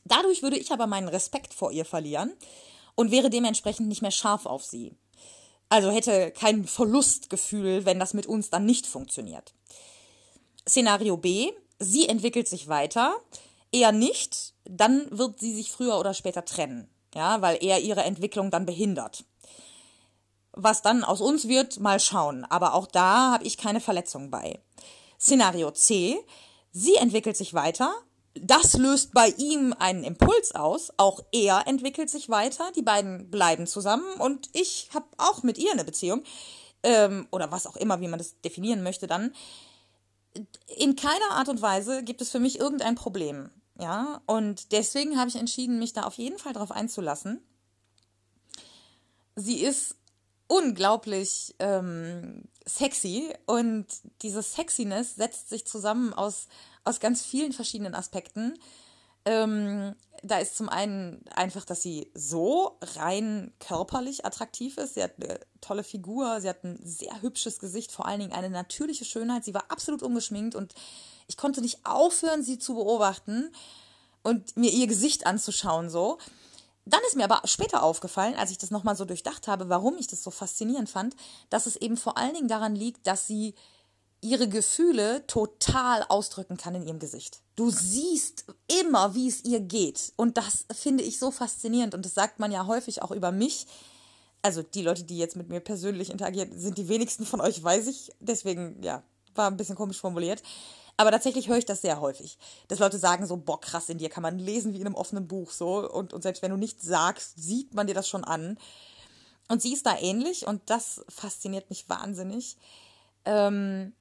[0.05, 2.33] Dadurch würde ich aber meinen Respekt vor ihr verlieren
[2.95, 4.93] und wäre dementsprechend nicht mehr scharf auf sie.
[5.71, 9.55] Also hätte kein Verlustgefühl, wenn das mit uns dann nicht funktioniert.
[10.69, 13.17] Szenario B, sie entwickelt sich weiter,
[13.73, 18.51] eher nicht, dann wird sie sich früher oder später trennen ja, weil er ihre Entwicklung
[18.51, 19.25] dann behindert.
[20.53, 22.45] Was dann aus uns wird, mal schauen.
[22.45, 24.61] Aber auch da habe ich keine Verletzung bei.
[25.19, 26.17] Szenario C.
[26.71, 27.95] Sie entwickelt sich weiter.
[28.35, 30.93] Das löst bei ihm einen Impuls aus.
[30.97, 32.71] Auch er entwickelt sich weiter.
[32.77, 34.05] Die beiden bleiben zusammen.
[34.19, 36.23] Und ich habe auch mit ihr eine Beziehung.
[36.83, 39.35] Ähm, oder was auch immer, wie man das definieren möchte dann.
[40.77, 43.51] In keiner Art und Weise gibt es für mich irgendein Problem.
[43.79, 47.43] Ja, und deswegen habe ich entschieden, mich da auf jeden Fall drauf einzulassen.
[49.35, 49.97] Sie ist
[50.47, 53.87] unglaublich ähm, sexy und
[54.23, 56.47] diese Sexiness setzt sich zusammen aus,
[56.85, 58.57] aus ganz vielen verschiedenen Aspekten.
[59.25, 64.95] Ähm, da ist zum einen einfach, dass sie so rein körperlich attraktiv ist.
[64.95, 68.51] Sie hat eine tolle Figur, sie hat ein sehr hübsches Gesicht, vor allen Dingen eine
[68.51, 69.45] natürliche Schönheit.
[69.45, 70.75] Sie war absolut ungeschminkt und
[71.27, 73.51] ich konnte nicht aufhören, sie zu beobachten
[74.23, 76.19] und mir ihr Gesicht anzuschauen so.
[76.87, 80.07] Dann ist mir aber später aufgefallen, als ich das nochmal so durchdacht habe, warum ich
[80.07, 81.17] das so faszinierend fand,
[81.49, 83.55] dass es eben vor allen Dingen daran liegt, dass sie
[84.21, 87.41] ihre Gefühle total ausdrücken kann in ihrem Gesicht.
[87.57, 88.47] Du siehst
[88.81, 90.13] immer, wie es ihr geht.
[90.17, 91.95] Und das finde ich so faszinierend.
[91.95, 93.67] Und das sagt man ja häufig auch über mich.
[94.41, 97.87] Also die Leute, die jetzt mit mir persönlich interagieren, sind die wenigsten von euch, weiß
[97.87, 98.13] ich.
[98.19, 99.03] Deswegen, ja,
[99.35, 100.43] war ein bisschen komisch formuliert.
[100.97, 104.09] Aber tatsächlich höre ich das sehr häufig, dass Leute sagen so, boah, krass, in dir
[104.09, 105.91] kann man lesen wie in einem offenen Buch so.
[105.91, 108.59] Und, und selbst wenn du nichts sagst, sieht man dir das schon an.
[109.49, 112.57] Und sie ist da ähnlich und das fasziniert mich wahnsinnig.
[113.25, 113.93] Ähm,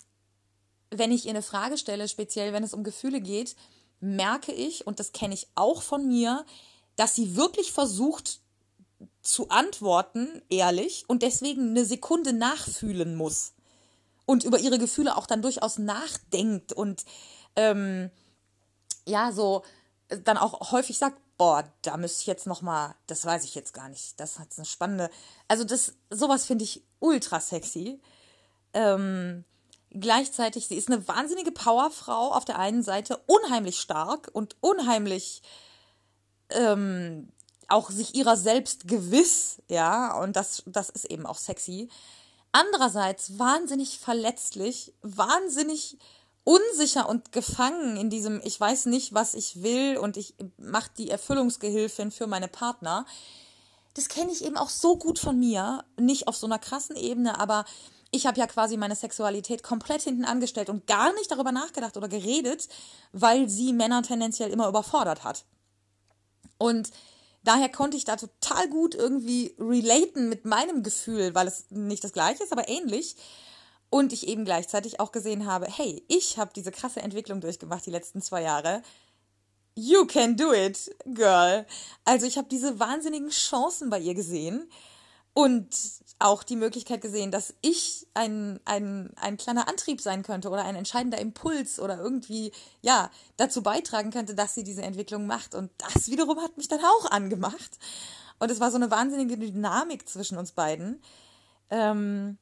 [0.92, 3.56] wenn ich ihr eine Frage stelle, speziell wenn es um Gefühle geht,
[4.00, 6.46] merke ich, und das kenne ich auch von mir,
[6.96, 8.40] dass sie wirklich versucht
[9.22, 13.54] zu antworten, ehrlich, und deswegen eine Sekunde nachfühlen muss
[14.26, 17.06] und über ihre Gefühle auch dann durchaus nachdenkt und
[17.56, 18.10] ähm,
[19.06, 19.64] ja, so
[20.10, 23.56] äh, dann auch häufig sagt, boah, da müsste ich jetzt noch mal, das weiß ich
[23.56, 25.10] jetzt gar nicht, das hat eine spannende,
[25.48, 28.00] also das, sowas finde ich ultra sexy.
[28.74, 29.44] Ähm,
[29.92, 35.42] gleichzeitig, sie ist eine wahnsinnige Powerfrau auf der einen Seite, unheimlich stark und unheimlich
[36.50, 37.30] ähm,
[37.68, 41.90] auch sich ihrer selbst gewiss, ja, und das, das ist eben auch sexy.
[42.54, 45.98] Andererseits wahnsinnig verletzlich, wahnsinnig
[46.44, 51.10] unsicher und gefangen in diesem, ich weiß nicht, was ich will und ich mache die
[51.10, 53.08] Erfüllungsgehilfin für meine Partner.
[53.96, 57.40] Das kenne ich eben auch so gut von mir, nicht auf so einer krassen Ebene,
[57.40, 57.66] aber
[58.12, 62.08] ich habe ja quasi meine Sexualität komplett hinten angestellt und gar nicht darüber nachgedacht oder
[62.08, 62.68] geredet,
[63.14, 65.46] weil sie Männer tendenziell immer überfordert hat.
[66.60, 66.92] Und
[67.44, 72.14] daher konnte ich da total gut irgendwie relaten mit meinem Gefühl, weil es nicht das
[72.14, 73.16] gleiche ist, aber ähnlich.
[73.90, 77.92] und ich eben gleichzeitig auch gesehen habe, hey, ich habe diese krasse Entwicklung durchgemacht die
[77.92, 78.82] letzten zwei Jahre.
[79.76, 81.68] You can do it, girl.
[82.04, 84.68] Also ich habe diese wahnsinnigen Chancen bei ihr gesehen
[85.34, 85.76] und
[86.20, 90.76] auch die Möglichkeit gesehen, dass ich ein, ein, ein kleiner Antrieb sein könnte oder ein
[90.76, 95.54] entscheidender Impuls oder irgendwie, ja, dazu beitragen könnte, dass sie diese Entwicklung macht.
[95.54, 97.78] Und das wiederum hat mich dann auch angemacht.
[98.40, 101.02] Und es war so eine wahnsinnige Dynamik zwischen uns beiden.
[101.70, 102.38] Ähm,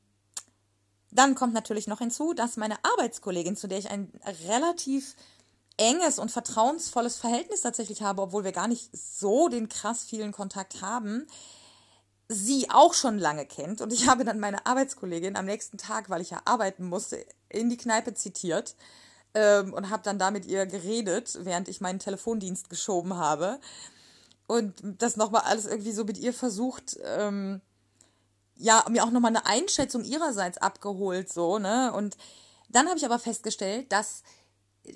[1.12, 4.12] dann kommt natürlich noch hinzu, dass meine Arbeitskollegin, zu der ich ein
[4.48, 5.16] relativ
[5.78, 10.82] enges und vertrauensvolles Verhältnis tatsächlich habe, obwohl wir gar nicht so den krass vielen Kontakt
[10.82, 11.26] haben,
[12.32, 13.82] sie auch schon lange kennt.
[13.82, 17.70] Und ich habe dann meine Arbeitskollegin am nächsten Tag, weil ich ja arbeiten musste, in
[17.70, 18.76] die Kneipe zitiert
[19.34, 23.60] ähm, und habe dann da mit ihr geredet, während ich meinen Telefondienst geschoben habe.
[24.48, 27.62] Und das nochmal alles irgendwie so mit ihr versucht, ähm,
[28.58, 31.92] ja, mir auch nochmal eine Einschätzung ihrerseits abgeholt, so, ne?
[31.94, 32.18] Und
[32.70, 34.24] dann habe ich aber festgestellt, dass,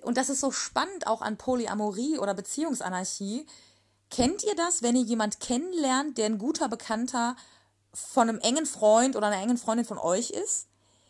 [0.03, 3.45] und das ist so spannend auch an Polyamorie oder Beziehungsanarchie,
[4.09, 7.35] Kennt ihr das, wenn ihr jemand kennenlernt, der ein guter Bekannter
[7.93, 10.67] von einem engen Freund oder einer engen Freundin von euch ist?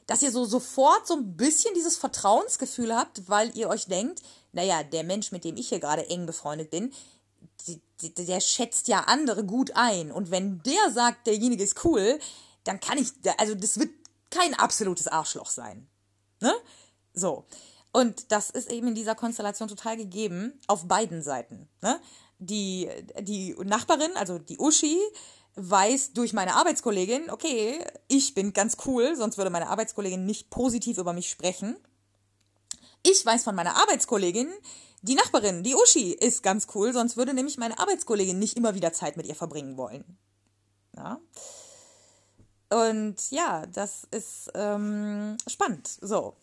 [0.08, 4.84] Dass ihr so sofort so ein bisschen dieses Vertrauensgefühl habt, weil ihr euch denkt, naja,
[4.84, 6.94] der Mensch, mit dem ich hier gerade eng befreundet bin,
[8.02, 10.12] der schätzt ja andere gut ein.
[10.12, 12.20] Und wenn der sagt, derjenige ist cool,
[12.64, 13.92] dann kann ich, also das wird
[14.30, 15.88] kein absolutes Arschloch sein.
[16.42, 16.54] Ne?
[17.14, 17.46] So.
[17.92, 21.70] Und das ist eben in dieser Konstellation total gegeben, auf beiden Seiten.
[21.82, 22.00] Ne?
[22.40, 22.90] Die,
[23.22, 25.00] die Nachbarin, also die Uschi,
[25.56, 30.98] weiß durch meine Arbeitskollegin, okay, ich bin ganz cool, sonst würde meine Arbeitskollegin nicht positiv
[30.98, 31.78] über mich sprechen.
[33.04, 34.52] Ich weiß von meiner Arbeitskollegin,
[35.02, 38.92] die Nachbarin, die Uschi, ist ganz cool, sonst würde nämlich meine Arbeitskollegin nicht immer wieder
[38.92, 40.18] Zeit mit ihr verbringen wollen.
[40.96, 41.20] Ja.
[42.70, 45.88] Und ja, das ist ähm, spannend.
[46.02, 46.36] So.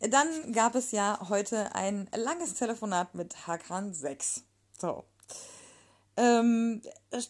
[0.00, 4.44] Dann gab es ja heute ein langes Telefonat mit Hakan 6.
[4.80, 5.04] So.
[6.18, 6.82] Ähm,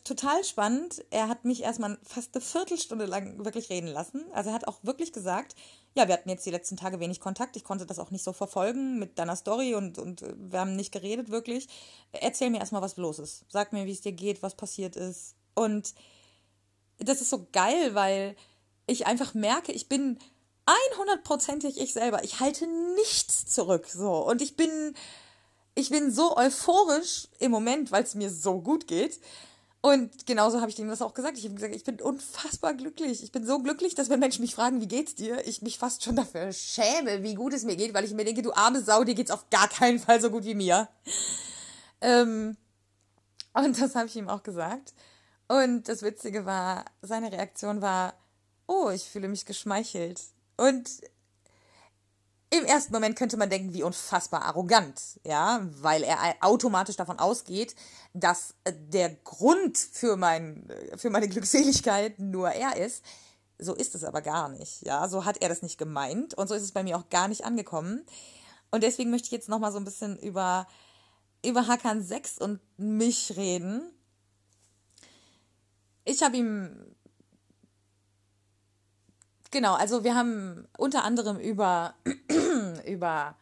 [0.05, 1.05] total spannend.
[1.11, 4.25] Er hat mich erstmal fast eine Viertelstunde lang wirklich reden lassen.
[4.33, 5.55] Also er hat auch wirklich gesagt,
[5.95, 7.57] ja, wir hatten jetzt die letzten Tage wenig Kontakt.
[7.57, 10.75] Ich konnte das auch nicht so verfolgen mit deiner Story und, und äh, wir haben
[10.75, 11.69] nicht geredet wirklich.
[12.13, 13.45] Erzähl mir erstmal, was los ist.
[13.51, 15.35] Sag mir, wie es dir geht, was passiert ist.
[15.55, 15.95] Und
[16.99, 18.37] das ist so geil, weil
[18.87, 20.19] ich einfach merke, ich bin
[20.99, 22.25] 100%ig ich selber.
[22.25, 23.87] Ich halte nichts zurück.
[23.87, 24.27] So.
[24.27, 24.95] Und ich bin
[25.79, 29.21] ich bin so euphorisch im Moment, weil es mir so gut geht.
[29.81, 31.39] Und genauso habe ich denen das auch gesagt.
[31.39, 33.23] Ich habe gesagt, ich bin unfassbar glücklich.
[33.23, 36.03] Ich bin so glücklich, dass wenn Menschen mich fragen, wie geht's dir, ich mich fast
[36.03, 39.05] schon dafür schäme, wie gut es mir geht, weil ich mir denke, du arme Sau,
[39.05, 40.89] dir geht's auf gar keinen Fall so gut wie mir.
[42.01, 42.57] Ähm,
[43.55, 44.95] und das habe ich ihm auch gesagt.
[45.47, 48.15] Und das Witzige war, seine Reaktion war,
[48.67, 50.21] oh, ich fühle mich geschmeichelt.
[50.57, 50.91] Und
[52.51, 57.75] im ersten Moment könnte man denken, wie unfassbar arrogant, ja, weil er automatisch davon ausgeht,
[58.15, 63.05] dass äh, der Grund für, mein, äh, für meine Glückseligkeit nur er ist.
[63.59, 66.55] So ist es aber gar nicht, ja, so hat er das nicht gemeint und so
[66.55, 68.07] ist es bei mir auch gar nicht angekommen.
[68.71, 70.67] Und deswegen möchte ich jetzt nochmal so ein bisschen über,
[71.45, 73.83] über Hakan 6 und mich reden.
[76.05, 76.95] Ich habe ihm
[79.51, 81.95] Genau, also wir haben unter anderem über,
[82.87, 83.35] über,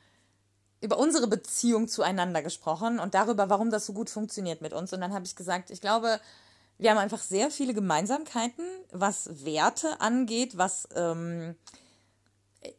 [0.81, 4.92] über unsere Beziehung zueinander gesprochen und darüber, warum das so gut funktioniert mit uns.
[4.92, 6.21] Und dann habe ich gesagt, ich glaube,
[6.79, 11.57] wir haben einfach sehr viele Gemeinsamkeiten, was Werte angeht, was ähm,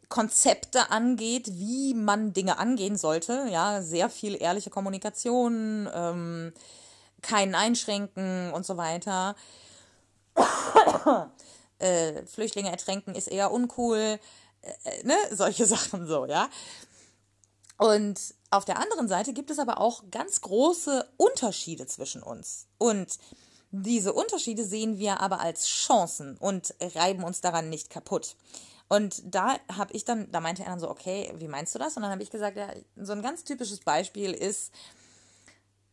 [0.08, 3.48] Konzepte angeht, wie man Dinge angehen sollte.
[3.52, 6.54] Ja, sehr viel ehrliche Kommunikation, ähm,
[7.22, 9.36] keinen Einschränken und so weiter
[11.80, 14.20] äh, Flüchtlinge ertränken ist eher uncool, äh,
[14.84, 16.50] äh, ne, solche Sachen so, ja.
[17.78, 22.68] Und auf der anderen Seite gibt es aber auch ganz große Unterschiede zwischen uns.
[22.78, 23.20] Und
[23.72, 28.36] diese Unterschiede sehen wir aber als Chancen und reiben uns daran nicht kaputt.
[28.90, 31.98] Und da habe ich dann, da meinte er dann so, okay, wie meinst du das?
[31.98, 34.72] Und dann habe ich gesagt, ja, so ein ganz typisches Beispiel ist,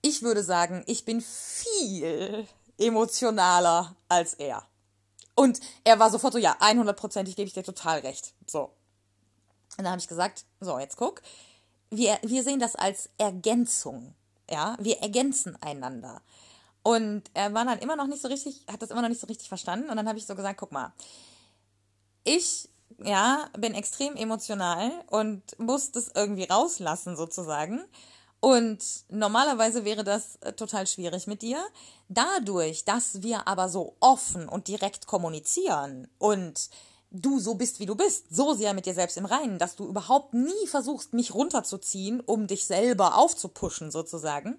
[0.00, 2.46] ich würde sagen, ich bin viel
[2.78, 4.64] emotionaler als er.
[5.34, 8.34] Und er war sofort so, ja, 100%ig gebe ich dir total recht.
[8.46, 8.70] So.
[9.76, 11.22] Und dann habe ich gesagt, so, jetzt guck.
[11.90, 14.14] Wir, wir sehen das als Ergänzung.
[14.50, 16.20] Ja, wir ergänzen einander.
[16.82, 19.26] Und er war dann immer noch nicht so richtig, hat das immer noch nicht so
[19.26, 19.88] richtig verstanden.
[19.88, 20.92] Und dann habe ich so gesagt, guck mal,
[22.24, 22.68] ich,
[23.02, 27.82] ja, bin extrem emotional und muss das irgendwie rauslassen sozusagen.
[28.44, 31.64] Und normalerweise wäre das äh, total schwierig mit dir.
[32.10, 36.68] Dadurch, dass wir aber so offen und direkt kommunizieren und
[37.10, 39.86] du so bist, wie du bist, so sehr mit dir selbst im Reinen, dass du
[39.86, 44.58] überhaupt nie versuchst, mich runterzuziehen, um dich selber aufzupuschen sozusagen,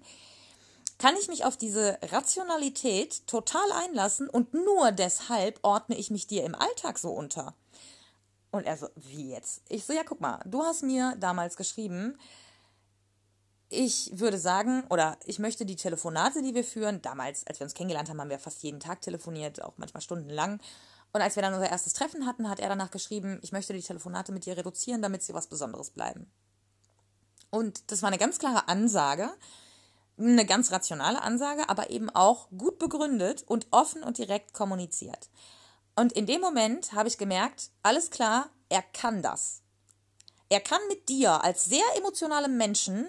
[0.98, 6.42] kann ich mich auf diese Rationalität total einlassen und nur deshalb ordne ich mich dir
[6.42, 7.54] im Alltag so unter.
[8.50, 9.62] Und er so, wie jetzt?
[9.68, 12.18] Ich so, ja, guck mal, du hast mir damals geschrieben,
[13.68, 17.74] ich würde sagen, oder ich möchte die Telefonate, die wir führen, damals, als wir uns
[17.74, 20.60] kennengelernt haben, haben wir fast jeden Tag telefoniert, auch manchmal stundenlang.
[21.12, 23.82] Und als wir dann unser erstes Treffen hatten, hat er danach geschrieben, ich möchte die
[23.82, 26.30] Telefonate mit dir reduzieren, damit sie was Besonderes bleiben.
[27.50, 29.30] Und das war eine ganz klare Ansage,
[30.18, 35.28] eine ganz rationale Ansage, aber eben auch gut begründet und offen und direkt kommuniziert.
[35.94, 39.62] Und in dem Moment habe ich gemerkt, alles klar, er kann das.
[40.48, 43.08] Er kann mit dir als sehr emotionalem Menschen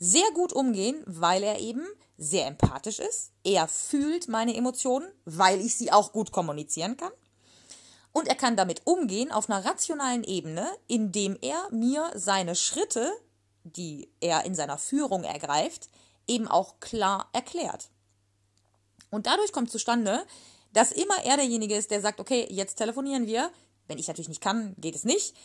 [0.00, 1.86] sehr gut umgehen, weil er eben
[2.16, 3.32] sehr empathisch ist.
[3.44, 7.12] Er fühlt meine Emotionen, weil ich sie auch gut kommunizieren kann.
[8.12, 13.12] Und er kann damit umgehen auf einer rationalen Ebene, indem er mir seine Schritte,
[13.62, 15.88] die er in seiner Führung ergreift,
[16.26, 17.90] eben auch klar erklärt.
[19.10, 20.24] Und dadurch kommt zustande,
[20.72, 23.50] dass immer er derjenige ist, der sagt, okay, jetzt telefonieren wir.
[23.86, 25.36] Wenn ich natürlich nicht kann, geht es nicht.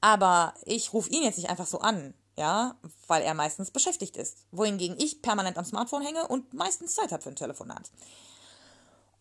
[0.00, 4.38] Aber ich rufe ihn jetzt nicht einfach so an ja, weil er meistens beschäftigt ist.
[4.50, 7.90] Wohingegen ich permanent am Smartphone hänge und meistens Zeit habe für ein Telefonat.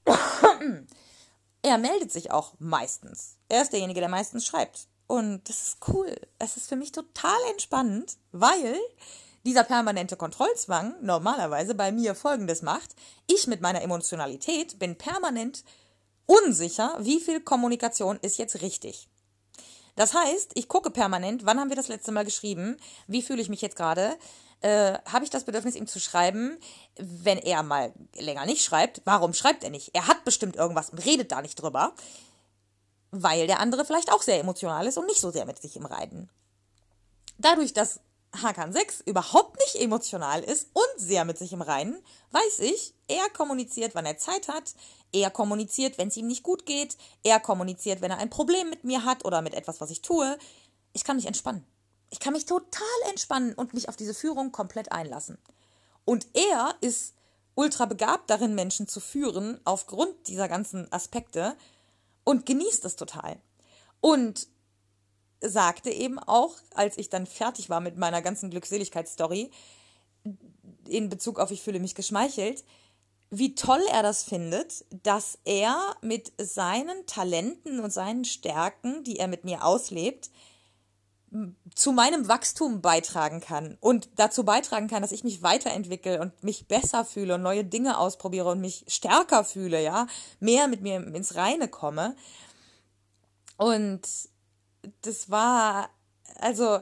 [1.62, 3.38] er meldet sich auch meistens.
[3.50, 4.88] Er ist derjenige, der meistens schreibt.
[5.08, 6.16] Und das ist cool.
[6.40, 8.78] Es ist für mich total entspannend, weil
[9.46, 12.96] dieser permanente Kontrollzwang normalerweise bei mir Folgendes macht.
[13.28, 15.64] Ich mit meiner Emotionalität bin permanent
[16.26, 19.10] unsicher, wie viel Kommunikation ist jetzt richtig.
[19.96, 22.78] Das heißt, ich gucke permanent, wann haben wir das letzte Mal geschrieben,
[23.08, 24.18] wie fühle ich mich jetzt gerade,
[24.62, 26.58] äh, habe ich das Bedürfnis, ihm zu schreiben,
[26.98, 29.92] wenn er mal länger nicht schreibt, warum schreibt er nicht?
[29.94, 31.94] Er hat bestimmt irgendwas und redet da nicht drüber,
[33.12, 35.86] weil der andere vielleicht auch sehr emotional ist und nicht so sehr mit sich im
[35.86, 36.30] Reiten.
[37.38, 38.00] Dadurch, dass
[38.42, 42.02] Hakan 6 überhaupt nicht emotional ist und sehr mit sich im Reinen,
[42.32, 44.74] weiß ich, er kommuniziert, wann er Zeit hat,
[45.14, 48.84] er kommuniziert, wenn es ihm nicht gut geht, er kommuniziert, wenn er ein Problem mit
[48.84, 50.38] mir hat oder mit etwas, was ich tue.
[50.92, 51.64] Ich kann mich entspannen.
[52.10, 55.38] Ich kann mich total entspannen und mich auf diese Führung komplett einlassen.
[56.06, 57.14] Und er ist
[57.56, 61.56] ultra begabt darin, Menschen zu führen, aufgrund dieser ganzen Aspekte
[62.24, 63.38] und genießt es total.
[64.02, 64.48] Und
[65.42, 69.52] sagte eben auch, als ich dann fertig war mit meiner ganzen Glückseligkeitsstory,
[70.88, 72.64] in Bezug auf ich fühle mich geschmeichelt,
[73.36, 79.28] wie toll er das findet, dass er mit seinen Talenten und seinen Stärken, die er
[79.28, 80.30] mit mir auslebt,
[81.74, 86.68] zu meinem Wachstum beitragen kann und dazu beitragen kann, dass ich mich weiterentwickle und mich
[86.68, 90.06] besser fühle und neue Dinge ausprobiere und mich stärker fühle, ja,
[90.40, 92.16] mehr mit mir ins Reine komme.
[93.58, 94.02] Und
[95.02, 95.90] das war,
[96.40, 96.82] also,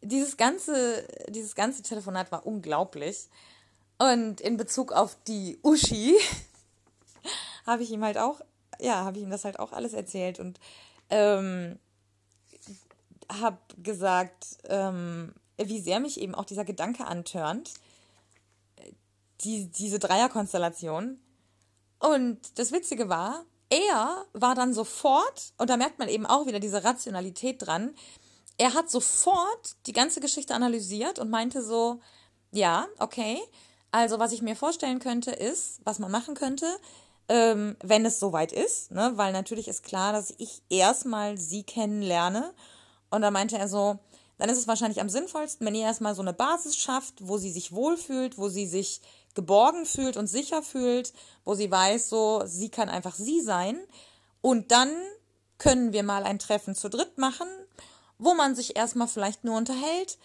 [0.00, 3.28] dieses ganze, dieses ganze Telefonat war unglaublich.
[3.98, 6.16] Und in Bezug auf die Uschi
[7.66, 8.40] habe ich ihm halt auch,
[8.78, 10.60] ja, habe ich ihm das halt auch alles erzählt und
[11.10, 11.78] ähm,
[13.30, 17.74] habe gesagt, ähm, wie sehr mich eben auch dieser Gedanke antörnt,
[19.40, 21.18] die, diese Dreierkonstellation.
[21.98, 26.60] Und das Witzige war, er war dann sofort, und da merkt man eben auch wieder
[26.60, 27.94] diese Rationalität dran,
[28.56, 32.00] er hat sofort die ganze Geschichte analysiert und meinte so,
[32.50, 33.38] ja, okay,
[33.90, 36.66] also was ich mir vorstellen könnte, ist, was man machen könnte,
[37.28, 42.52] ähm, wenn es soweit ist, ne, weil natürlich ist klar, dass ich erstmal sie kennenlerne.
[43.10, 43.98] Und da meinte er so,
[44.38, 47.50] dann ist es wahrscheinlich am sinnvollsten, wenn ihr erstmal so eine Basis schafft, wo sie
[47.50, 49.00] sich wohlfühlt, wo sie sich
[49.34, 51.12] geborgen fühlt und sicher fühlt,
[51.44, 53.78] wo sie weiß, so, sie kann einfach sie sein.
[54.40, 54.90] Und dann
[55.58, 57.48] können wir mal ein Treffen zu dritt machen,
[58.18, 60.18] wo man sich erstmal vielleicht nur unterhält.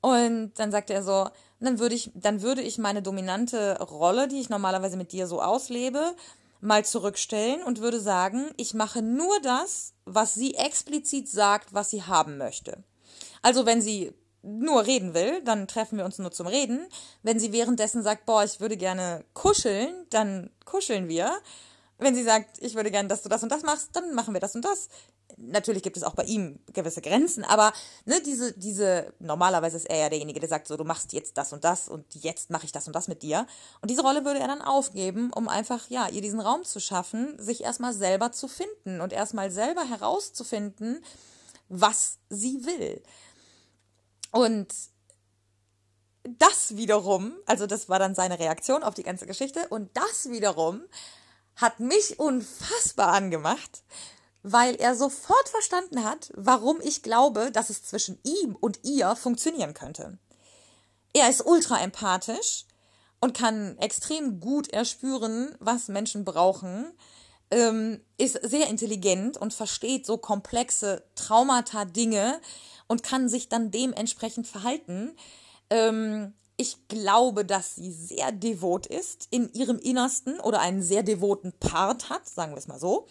[0.00, 1.28] Und dann sagt er so,
[1.60, 5.42] dann würde ich, dann würde ich meine dominante Rolle, die ich normalerweise mit dir so
[5.42, 6.14] auslebe,
[6.60, 12.02] mal zurückstellen und würde sagen, ich mache nur das, was sie explizit sagt, was sie
[12.02, 12.82] haben möchte.
[13.42, 14.12] Also wenn sie
[14.42, 16.86] nur reden will, dann treffen wir uns nur zum Reden.
[17.22, 21.32] Wenn sie währenddessen sagt, boah, ich würde gerne kuscheln, dann kuscheln wir.
[22.00, 24.40] Wenn sie sagt, ich würde gerne, dass du das und das machst, dann machen wir
[24.40, 24.88] das und das.
[25.36, 27.72] Natürlich gibt es auch bei ihm gewisse Grenzen, aber
[28.06, 31.52] ne, diese, diese, normalerweise ist er ja derjenige, der sagt, so, du machst jetzt das
[31.52, 33.46] und das und jetzt mache ich das und das mit dir.
[33.82, 37.38] Und diese Rolle würde er dann aufgeben, um einfach, ja, ihr diesen Raum zu schaffen,
[37.38, 41.04] sich erstmal selber zu finden und erstmal selber herauszufinden,
[41.68, 43.02] was sie will.
[44.32, 44.72] Und
[46.38, 50.82] das wiederum, also das war dann seine Reaktion auf die ganze Geschichte, und das wiederum
[51.60, 53.82] hat mich unfassbar angemacht,
[54.42, 59.74] weil er sofort verstanden hat, warum ich glaube, dass es zwischen ihm und ihr funktionieren
[59.74, 60.18] könnte.
[61.12, 62.64] Er ist ultra empathisch
[63.20, 66.92] und kann extrem gut erspüren, was Menschen brauchen,
[67.50, 72.40] ähm, ist sehr intelligent und versteht so komplexe Traumata-Dinge
[72.86, 75.16] und kann sich dann dementsprechend verhalten.
[75.68, 81.52] Ähm, ich glaube, dass sie sehr devot ist in ihrem Innersten oder einen sehr devoten
[81.52, 83.06] Part hat, sagen wir es mal so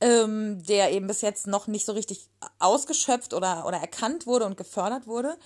[0.00, 4.56] ähm, der eben bis jetzt noch nicht so richtig ausgeschöpft oder, oder erkannt wurde und
[4.56, 5.36] gefördert wurde.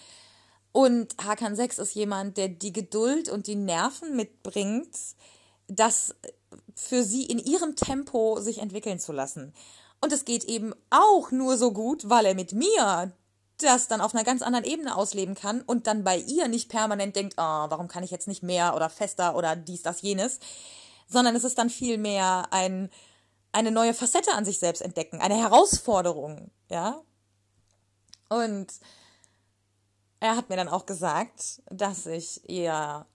[0.73, 4.97] Und Hakan 6 ist jemand, der die Geduld und die Nerven mitbringt,
[5.69, 6.15] das
[6.75, 9.53] für sie in ihrem Tempo sich entwickeln zu lassen.
[10.01, 13.13] Und es geht eben auch nur so gut, weil er mit mir
[13.59, 17.17] das dann auf einer ganz anderen Ebene ausleben kann und dann bei ihr nicht permanent
[17.17, 20.41] denkt, oh, warum kann ich jetzt nicht mehr oder fester oder dies, das, jenes,
[21.09, 22.91] sondern es ist dann vielmehr ein,
[23.53, 27.01] eine neue Facette an sich selbst entdecken, eine Herausforderung, ja.
[28.29, 28.73] Und
[30.21, 33.07] er hat mir dann auch gesagt, dass ich ihr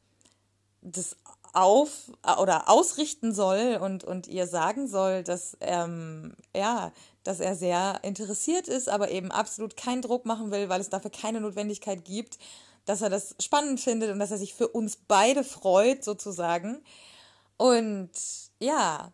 [0.82, 1.18] das
[1.54, 6.92] auf oder ausrichten soll und, und ihr sagen soll, dass ähm, ja,
[7.24, 11.12] dass er sehr interessiert ist, aber eben absolut keinen Druck machen will, weil es dafür
[11.12, 12.38] keine Notwendigkeit gibt,
[12.86, 16.84] dass er das spannend findet und dass er sich für uns beide freut, sozusagen.
[17.58, 18.12] Und
[18.60, 19.12] ja,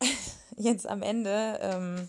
[0.56, 2.08] jetzt am Ende, ähm,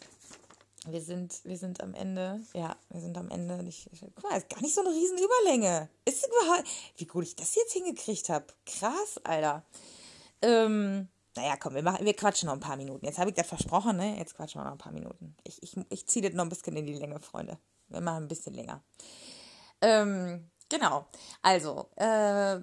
[0.88, 3.64] wir sind, wir sind am Ende, ja, wir sind am Ende.
[3.68, 5.90] Ich, guck mal, ist gar nicht so eine riesen Überlänge.
[6.06, 6.68] Ist überhaupt,
[6.98, 8.48] wie gut ich das jetzt hingekriegt habe.
[8.66, 9.64] Krass, Alter.
[10.42, 13.06] Ähm, naja, komm, wir, machen, wir quatschen noch ein paar Minuten.
[13.06, 14.18] Jetzt habe ich das versprochen, ne?
[14.18, 15.36] Jetzt quatschen wir noch ein paar Minuten.
[15.44, 17.58] Ich, ich, ich ziehe das noch ein bisschen in die Länge, Freunde.
[17.88, 18.84] Wir machen ein bisschen länger.
[19.82, 21.06] Ähm, genau.
[21.42, 22.60] Also, äh,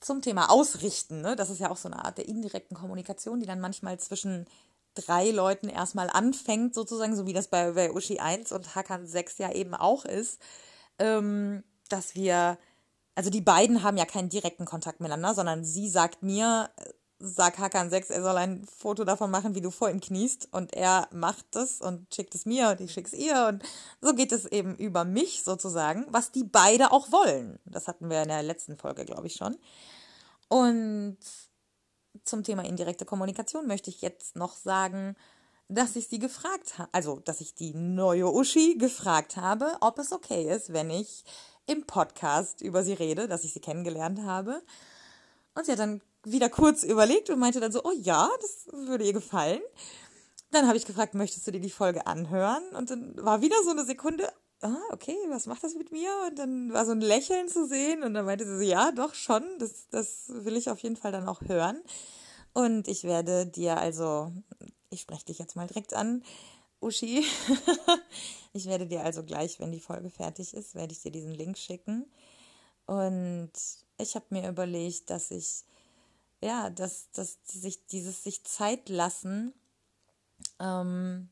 [0.00, 1.34] zum Thema Ausrichten, ne?
[1.36, 4.46] Das ist ja auch so eine Art der indirekten Kommunikation, die dann manchmal zwischen
[4.94, 9.38] drei Leuten erstmal anfängt, sozusagen, so wie das bei, bei Uschi 1 und Hakan 6
[9.38, 10.40] ja eben auch ist,
[10.98, 12.58] ähm, dass wir,
[13.14, 16.70] also die beiden haben ja keinen direkten Kontakt miteinander, sondern sie sagt mir,
[17.20, 20.74] sag Hakan 6, er soll ein Foto davon machen, wie du vor ihm kniest und
[20.74, 23.62] er macht das und schickt es mir und ich schick's ihr und
[24.00, 27.58] so geht es eben über mich sozusagen, was die beide auch wollen.
[27.66, 29.56] Das hatten wir in der letzten Folge, glaube ich, schon.
[30.48, 31.18] Und
[32.24, 35.14] zum Thema indirekte Kommunikation möchte ich jetzt noch sagen,
[35.68, 40.10] dass ich sie gefragt habe, also dass ich die neue Uschi gefragt habe, ob es
[40.10, 41.24] okay ist, wenn ich
[41.66, 44.62] im Podcast über sie rede, dass ich sie kennengelernt habe.
[45.54, 49.04] Und sie hat dann wieder kurz überlegt und meinte dann so, oh ja, das würde
[49.04, 49.60] ihr gefallen.
[50.50, 52.64] Dann habe ich gefragt, möchtest du dir die Folge anhören?
[52.76, 56.10] Und dann war wieder so eine Sekunde, ah, okay, was macht das mit mir?
[56.28, 59.14] Und dann war so ein Lächeln zu sehen und dann meinte sie so, ja, doch
[59.14, 61.80] schon, das, das will ich auf jeden Fall dann auch hören.
[62.52, 64.32] Und ich werde dir also,
[64.90, 66.24] ich spreche dich jetzt mal direkt an,
[66.80, 67.24] Uschi.
[68.52, 71.58] ich werde dir also gleich, wenn die Folge fertig ist, werde ich dir diesen Link
[71.58, 72.10] schicken.
[72.86, 73.52] Und
[73.98, 75.64] ich habe mir überlegt, dass ich,
[76.42, 79.54] ja, dass, dass sich dieses sich Zeit lassen
[80.58, 81.28] ähm,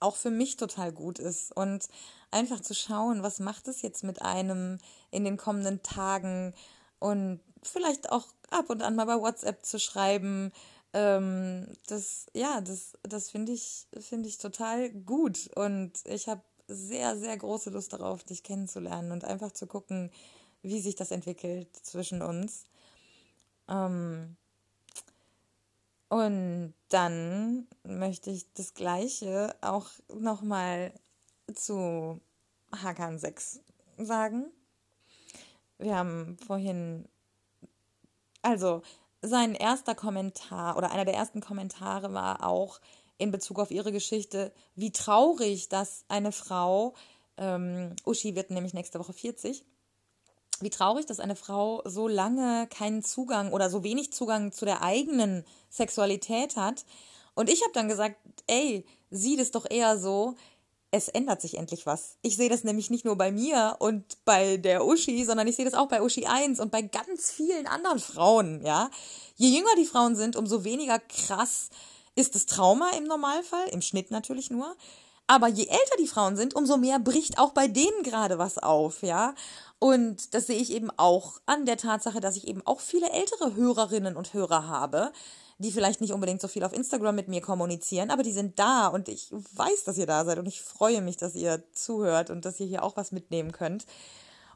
[0.00, 1.52] auch für mich total gut ist.
[1.56, 1.88] Und
[2.30, 4.78] einfach zu schauen, was macht es jetzt mit einem
[5.10, 6.54] in den kommenden Tagen
[6.98, 10.52] und vielleicht auch ab und an mal bei WhatsApp zu schreiben.
[10.92, 15.50] Ähm, das, ja, das, das finde ich, finde ich total gut.
[15.54, 20.10] Und ich habe sehr, sehr große Lust darauf, dich kennenzulernen und einfach zu gucken,
[20.62, 22.64] wie sich das entwickelt zwischen uns.
[23.68, 24.36] Ähm,
[26.08, 30.92] und dann möchte ich das Gleiche auch nochmal
[31.54, 32.20] zu
[32.72, 33.60] Hakan 6
[33.98, 34.46] sagen.
[35.78, 37.06] Wir haben vorhin,
[38.42, 38.82] also
[39.20, 42.80] sein erster Kommentar oder einer der ersten Kommentare war auch
[43.18, 46.94] in Bezug auf ihre Geschichte, wie traurig, dass eine Frau,
[47.36, 49.64] ähm, Uschi wird nämlich nächste Woche 40,
[50.62, 54.82] wie traurig, dass eine Frau so lange keinen Zugang oder so wenig Zugang zu der
[54.82, 56.84] eigenen Sexualität hat.
[57.34, 60.34] Und ich habe dann gesagt, ey, sieh das doch eher so,
[60.90, 62.16] es ändert sich endlich was.
[62.22, 65.64] Ich sehe das nämlich nicht nur bei mir und bei der Uschi, sondern ich sehe
[65.64, 68.90] das auch bei Uschi 1 und bei ganz vielen anderen Frauen, ja.
[69.36, 71.68] Je jünger die Frauen sind, umso weniger krass
[72.14, 74.74] ist das Trauma im Normalfall, im Schnitt natürlich nur.
[75.26, 79.02] Aber je älter die Frauen sind, umso mehr bricht auch bei denen gerade was auf,
[79.02, 79.34] ja.
[79.80, 83.54] Und das sehe ich eben auch an der Tatsache, dass ich eben auch viele ältere
[83.54, 85.12] Hörerinnen und Hörer habe,
[85.58, 88.88] die vielleicht nicht unbedingt so viel auf Instagram mit mir kommunizieren, aber die sind da
[88.88, 92.44] und ich weiß, dass ihr da seid und ich freue mich, dass ihr zuhört und
[92.44, 93.86] dass ihr hier auch was mitnehmen könnt.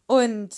[0.07, 0.51] Und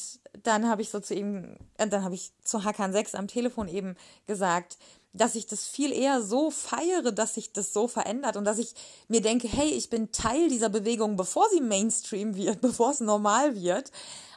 [0.43, 3.69] dann habe ich so zu ihm, äh, dann habe ich zu Hakan 6 am Telefon
[3.69, 3.97] eben
[4.27, 4.79] gesagt,
[5.13, 8.75] dass ich das viel eher so feiere, dass sich das so verändert und dass ich
[9.07, 13.55] mir denke, hey, ich bin Teil dieser Bewegung, bevor sie Mainstream wird, bevor es normal
[13.55, 13.93] wird.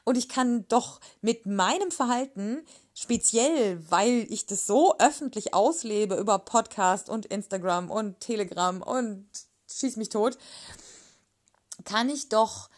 [0.08, 6.40] Und ich kann doch mit meinem Verhalten, speziell weil ich das so öffentlich auslebe über
[6.40, 9.28] Podcast und Instagram und Telegram und
[9.70, 10.38] schieß mich tot,
[11.84, 12.70] kann ich doch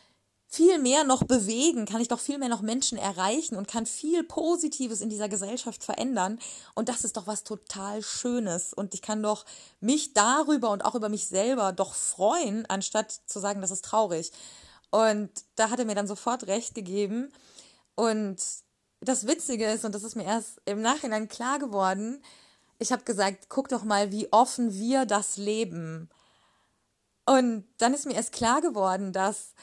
[0.48, 4.24] viel mehr noch bewegen, kann ich doch viel mehr noch Menschen erreichen und kann viel
[4.24, 6.40] Positives in dieser Gesellschaft verändern.
[6.74, 8.74] Und das ist doch was total Schönes.
[8.74, 9.46] Und ich kann doch
[9.82, 14.32] mich darüber und auch über mich selber doch freuen, anstatt zu sagen, das ist traurig.
[14.92, 17.32] Und da hat er mir dann sofort recht gegeben.
[17.96, 18.38] Und
[19.02, 22.24] das Witzige ist, und das ist mir erst im Nachhinein klar geworden,
[22.80, 26.10] ich habe gesagt, guck doch mal, wie offen wir das leben.
[27.26, 29.54] Und dann ist mir erst klar geworden, dass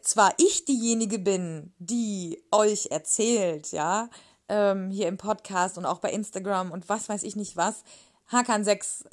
[0.00, 4.08] zwar ich diejenige bin, die euch erzählt, ja,
[4.48, 7.82] ähm, hier im Podcast und auch bei Instagram und was weiß ich nicht was,
[8.28, 9.04] Hakan 6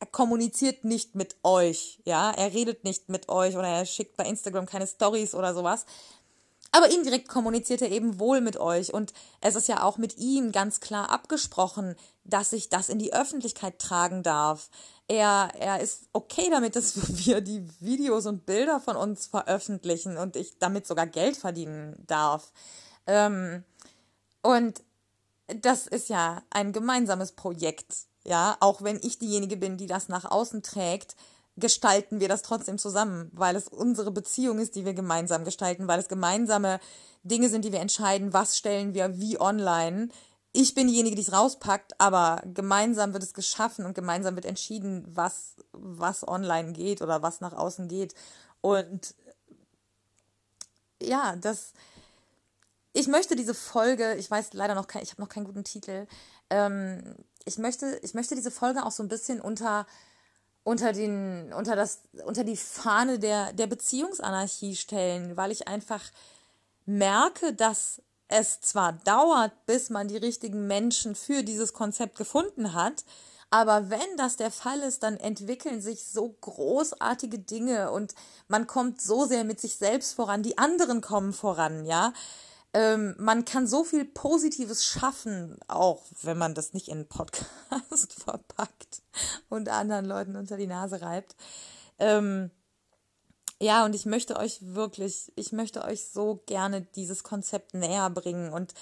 [0.00, 4.24] er kommuniziert nicht mit euch, ja, er redet nicht mit euch oder er schickt bei
[4.24, 5.84] Instagram keine Stories oder sowas,
[6.72, 10.52] aber indirekt kommuniziert er eben wohl mit euch und es ist ja auch mit ihm
[10.52, 14.70] ganz klar abgesprochen, dass ich das in die Öffentlichkeit tragen darf.
[15.08, 16.94] Er, er ist okay damit, dass
[17.26, 22.52] wir die Videos und Bilder von uns veröffentlichen und ich damit sogar Geld verdienen darf.
[23.06, 23.64] Ähm,
[24.42, 24.82] und
[25.48, 30.30] das ist ja ein gemeinsames Projekt, ja, auch wenn ich diejenige bin, die das nach
[30.30, 31.16] außen trägt,
[31.56, 36.00] gestalten wir das trotzdem zusammen, weil es unsere Beziehung ist, die wir gemeinsam gestalten, weil
[36.00, 36.80] es gemeinsame
[37.22, 40.08] Dinge sind, die wir entscheiden, was stellen wir wie online.
[40.52, 45.04] Ich bin diejenige, die es rauspackt, aber gemeinsam wird es geschaffen und gemeinsam wird entschieden,
[45.06, 48.14] was, was online geht oder was nach außen geht.
[48.60, 49.14] Und
[51.02, 51.72] ja, das,
[52.92, 56.06] ich möchte diese Folge, ich weiß leider noch kein, ich habe noch keinen guten Titel,
[56.50, 57.14] ähm,
[57.44, 59.86] ich möchte, ich möchte diese Folge auch so ein bisschen unter
[60.62, 66.02] unter den, unter das, unter die Fahne der, der Beziehungsanarchie stellen, weil ich einfach
[66.84, 73.04] merke, dass es zwar dauert, bis man die richtigen Menschen für dieses Konzept gefunden hat,
[73.50, 78.14] aber wenn das der Fall ist, dann entwickeln sich so großartige Dinge und
[78.46, 82.12] man kommt so sehr mit sich selbst voran, die anderen kommen voran, ja.
[82.72, 88.12] Ähm, man kann so viel Positives schaffen, auch wenn man das nicht in einen Podcast
[88.18, 89.02] verpackt
[89.48, 91.34] und anderen Leuten unter die Nase reibt.
[91.98, 92.50] Ähm,
[93.60, 98.52] ja, und ich möchte euch wirklich, ich möchte euch so gerne dieses Konzept näher bringen
[98.52, 98.72] und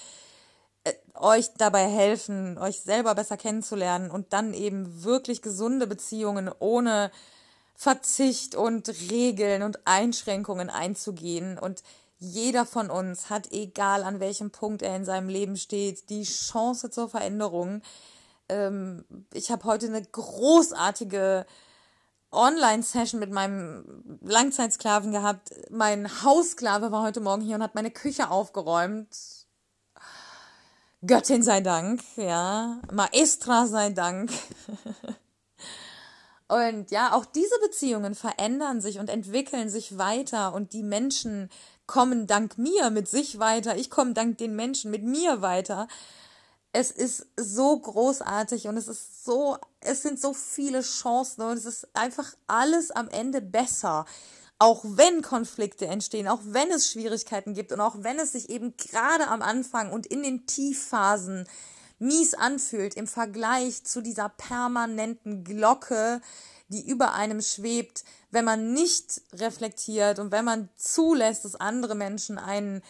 [0.83, 7.11] äh, euch dabei helfen, euch selber besser kennenzulernen und dann eben wirklich gesunde Beziehungen ohne
[7.75, 11.83] Verzicht und Regeln und Einschränkungen einzugehen und
[12.19, 16.89] jeder von uns hat, egal an welchem Punkt er in seinem Leben steht, die Chance
[16.89, 17.81] zur Veränderung.
[18.49, 21.45] Ähm, ich habe heute eine großartige
[22.31, 25.51] Online-Session mit meinem Langzeitsklaven gehabt.
[25.71, 29.15] Mein Haussklave war heute Morgen hier und hat meine Küche aufgeräumt.
[31.05, 32.81] Göttin sei Dank, ja.
[32.91, 34.31] Maestra sei Dank.
[36.49, 41.51] Und ja, auch diese Beziehungen verändern sich und entwickeln sich weiter und die Menschen
[41.89, 45.87] kommen dank mir mit sich weiter, ich komme dank den Menschen mit mir weiter.
[46.71, 51.65] Es ist so großartig und es ist so, es sind so viele Chancen und es
[51.65, 54.05] ist einfach alles am Ende besser.
[54.59, 58.77] Auch wenn Konflikte entstehen, auch wenn es Schwierigkeiten gibt und auch wenn es sich eben
[58.77, 61.47] gerade am Anfang und in den Tiefphasen
[61.99, 66.21] mies anfühlt im Vergleich zu dieser permanenten Glocke,
[66.69, 72.37] die über einem schwebt, wenn man nicht reflektiert und wenn man zulässt, dass andere Menschen
[72.37, 72.81] einen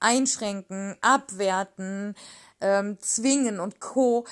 [0.00, 2.14] einschränken, abwerten,
[2.60, 4.26] ähm, zwingen und co.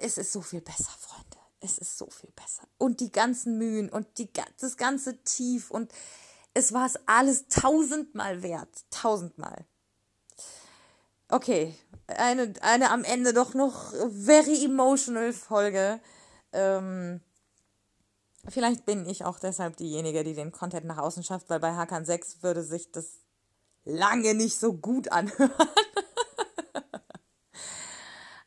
[0.00, 1.36] Es ist so viel besser, Freunde.
[1.60, 2.68] Es ist so viel besser.
[2.76, 4.30] Und die ganzen Mühen und die,
[4.60, 5.92] das ganze Tief und
[6.52, 8.84] es war es alles tausendmal wert.
[8.90, 9.66] Tausendmal.
[11.28, 11.74] Okay,
[12.06, 16.00] eine, eine am Ende doch noch very emotional Folge.
[16.52, 17.20] Ähm,
[18.48, 22.04] Vielleicht bin ich auch deshalb diejenige, die den Content nach außen schafft, weil bei Hakan
[22.04, 23.20] 6 würde sich das
[23.84, 25.50] lange nicht so gut anhören.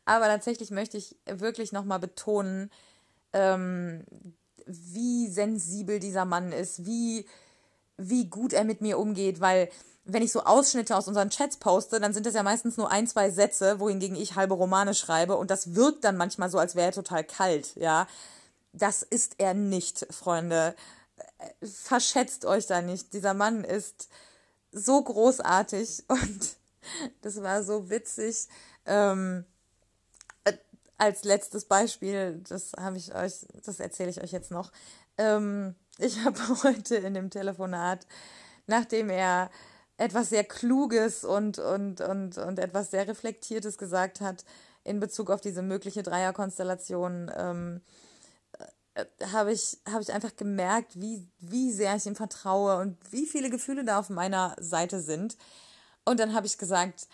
[0.04, 2.70] Aber tatsächlich möchte ich wirklich nochmal betonen,
[3.32, 4.04] ähm,
[4.66, 7.26] wie sensibel dieser Mann ist, wie,
[7.96, 9.68] wie gut er mit mir umgeht, weil
[10.10, 13.06] wenn ich so Ausschnitte aus unseren Chats poste, dann sind das ja meistens nur ein,
[13.06, 16.88] zwei Sätze, wohingegen ich halbe Romane schreibe und das wirkt dann manchmal so, als wäre
[16.88, 18.08] er total kalt, ja.
[18.72, 20.74] Das ist er nicht, Freunde.
[21.62, 23.12] Verschätzt euch da nicht.
[23.12, 24.08] Dieser Mann ist
[24.72, 26.56] so großartig und
[27.20, 28.48] das war so witzig.
[28.86, 29.44] Ähm,
[30.44, 30.54] äh,
[30.96, 34.72] als letztes Beispiel, das habe ich euch, das erzähle ich euch jetzt noch.
[35.18, 38.06] Ähm, ich habe heute in dem Telefonat,
[38.66, 39.50] nachdem er
[39.98, 44.44] etwas sehr Kluges und, und, und, und etwas sehr Reflektiertes gesagt hat
[44.84, 47.82] in Bezug auf diese mögliche Dreierkonstellation, ähm,
[48.94, 53.26] äh, habe ich, hab ich einfach gemerkt, wie, wie sehr ich ihm vertraue und wie
[53.26, 55.36] viele Gefühle da auf meiner Seite sind.
[56.04, 57.08] Und dann habe ich gesagt,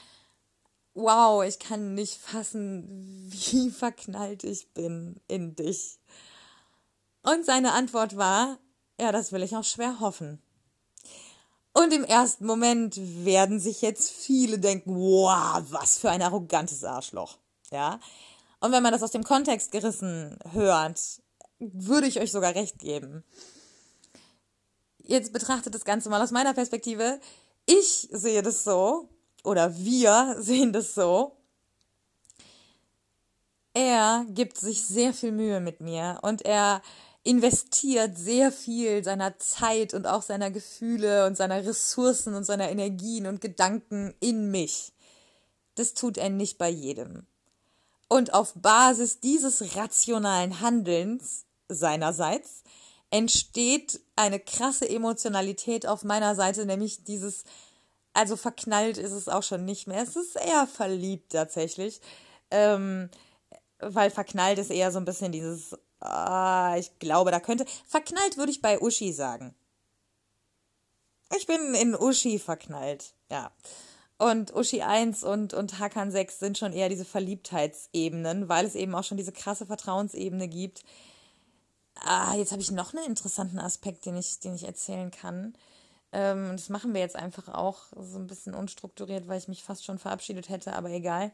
[0.92, 5.98] wow, ich kann nicht fassen, wie verknallt ich bin in dich.
[7.22, 8.58] Und seine Antwort war,
[9.00, 10.43] ja, das will ich auch schwer hoffen.
[11.74, 17.36] Und im ersten Moment werden sich jetzt viele denken, wow, was für ein arrogantes Arschloch.
[17.72, 17.98] Ja.
[18.60, 21.00] Und wenn man das aus dem Kontext gerissen hört,
[21.58, 23.24] würde ich euch sogar recht geben.
[24.98, 27.20] Jetzt betrachtet das Ganze mal aus meiner Perspektive.
[27.66, 29.08] Ich sehe das so,
[29.42, 31.36] oder wir sehen das so.
[33.74, 36.82] Er gibt sich sehr viel Mühe mit mir und er
[37.24, 43.26] investiert sehr viel seiner Zeit und auch seiner Gefühle und seiner Ressourcen und seiner Energien
[43.26, 44.92] und Gedanken in mich.
[45.74, 47.26] Das tut er nicht bei jedem.
[48.08, 52.62] Und auf Basis dieses rationalen Handelns seinerseits
[53.10, 57.44] entsteht eine krasse Emotionalität auf meiner Seite, nämlich dieses,
[58.12, 60.02] also verknallt ist es auch schon nicht mehr.
[60.02, 62.00] Es ist eher verliebt tatsächlich.
[62.50, 63.08] Ähm,
[63.78, 65.74] weil verknallt ist eher so ein bisschen dieses,
[66.04, 67.64] Ah, ich glaube, da könnte.
[67.86, 69.54] Verknallt würde ich bei Uschi sagen.
[71.34, 73.50] Ich bin in Uschi verknallt, ja.
[74.18, 78.94] Und Uschi 1 und, und Hakan 6 sind schon eher diese Verliebtheitsebenen, weil es eben
[78.94, 80.84] auch schon diese krasse Vertrauensebene gibt.
[81.96, 85.54] Ah, jetzt habe ich noch einen interessanten Aspekt, den ich, den ich erzählen kann.
[86.12, 89.84] Ähm, das machen wir jetzt einfach auch so ein bisschen unstrukturiert, weil ich mich fast
[89.84, 91.32] schon verabschiedet hätte, aber egal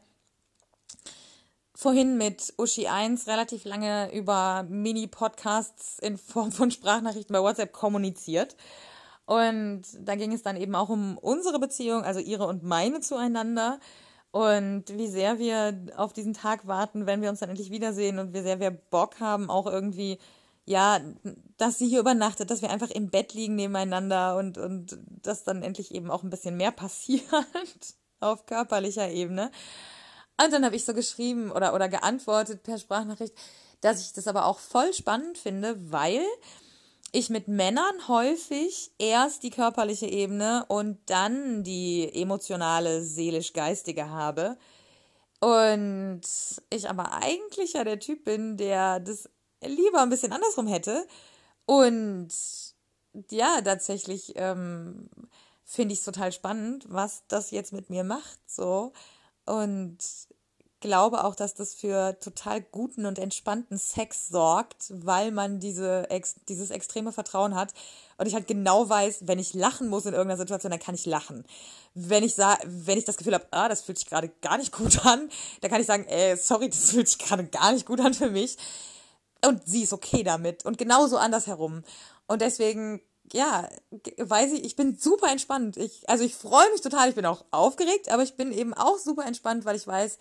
[1.75, 8.55] vorhin mit Uschi 1 relativ lange über Mini-Podcasts in Form von Sprachnachrichten bei WhatsApp kommuniziert.
[9.25, 13.79] Und da ging es dann eben auch um unsere Beziehung, also ihre und meine zueinander.
[14.31, 18.33] Und wie sehr wir auf diesen Tag warten, wenn wir uns dann endlich wiedersehen und
[18.33, 20.19] wie sehr wir Bock haben, auch irgendwie,
[20.65, 20.99] ja,
[21.57, 25.63] dass sie hier übernachtet, dass wir einfach im Bett liegen nebeneinander und, und dass dann
[25.63, 27.23] endlich eben auch ein bisschen mehr passiert
[28.21, 29.51] auf körperlicher Ebene.
[30.43, 33.33] Und dann habe ich so geschrieben oder, oder geantwortet per Sprachnachricht,
[33.81, 36.21] dass ich das aber auch voll spannend finde, weil
[37.11, 44.57] ich mit Männern häufig erst die körperliche Ebene und dann die emotionale, seelisch-geistige habe.
[45.41, 46.21] Und
[46.69, 49.29] ich aber eigentlich ja der Typ bin, der das
[49.61, 51.05] lieber ein bisschen andersrum hätte.
[51.65, 52.29] Und
[53.29, 55.09] ja, tatsächlich ähm,
[55.65, 58.39] finde ich es total spannend, was das jetzt mit mir macht.
[58.47, 58.93] So.
[59.45, 59.97] Und
[60.81, 66.35] glaube auch, dass das für total guten und entspannten Sex sorgt, weil man diese, ex,
[66.49, 67.73] dieses extreme Vertrauen hat.
[68.17, 71.05] Und ich halt genau weiß, wenn ich lachen muss in irgendeiner Situation, dann kann ich
[71.05, 71.45] lachen.
[71.93, 75.05] Wenn ich wenn ich das Gefühl habe, ah, das fühlt sich gerade gar nicht gut
[75.05, 75.29] an,
[75.61, 78.29] dann kann ich sagen, ey, sorry, das fühlt sich gerade gar nicht gut an für
[78.29, 78.57] mich.
[79.45, 80.65] Und sie ist okay damit.
[80.65, 81.83] Und genauso andersherum.
[82.27, 83.01] Und deswegen
[83.33, 83.69] ja,
[84.17, 85.77] weiß ich, ich bin super entspannt.
[85.77, 88.97] Ich, also ich freue mich total, ich bin auch aufgeregt, aber ich bin eben auch
[88.97, 90.17] super entspannt, weil ich weiß,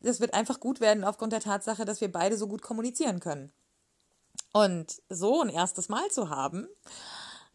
[0.00, 3.52] das wird einfach gut werden aufgrund der Tatsache, dass wir beide so gut kommunizieren können.
[4.52, 6.68] Und so ein erstes Mal zu haben,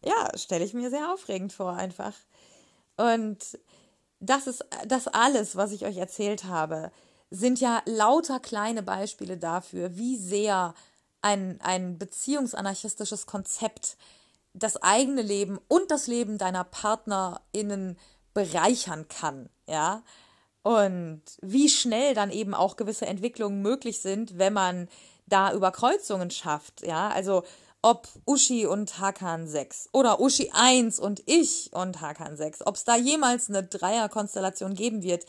[0.04, 2.12] ja, stelle ich mir sehr aufregend vor einfach.
[2.96, 3.58] Und
[4.20, 6.92] das ist das alles, was ich euch erzählt habe,
[7.30, 10.74] sind ja lauter kleine Beispiele dafür, wie sehr
[11.20, 13.96] ein, ein beziehungsanarchistisches Konzept
[14.54, 17.98] das eigene Leben und das Leben deiner PartnerInnen
[18.32, 20.02] bereichern kann, ja.
[20.62, 24.88] Und wie schnell dann eben auch gewisse Entwicklungen möglich sind, wenn man
[25.26, 27.08] da Überkreuzungen schafft, ja.
[27.10, 27.44] Also,
[27.82, 32.84] ob Uschi und Hakan 6 oder Uschi 1 und ich und Hakan 6, ob es
[32.84, 35.26] da jemals eine Dreierkonstellation geben wird,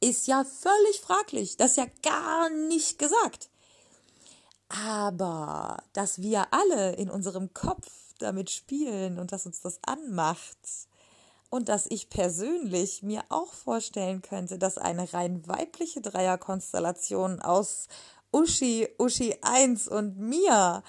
[0.00, 1.56] ist ja völlig fraglich.
[1.56, 3.48] Das ist ja gar nicht gesagt.
[4.68, 10.58] Aber dass wir alle in unserem Kopf damit spielen und dass uns das anmacht.
[11.48, 17.86] Und dass ich persönlich mir auch vorstellen könnte, dass eine rein weibliche Dreierkonstellation aus
[18.32, 20.82] Uschi, Uschi 1 und mir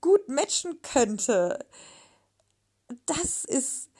[0.00, 1.58] gut matchen könnte.
[3.06, 3.90] Das ist,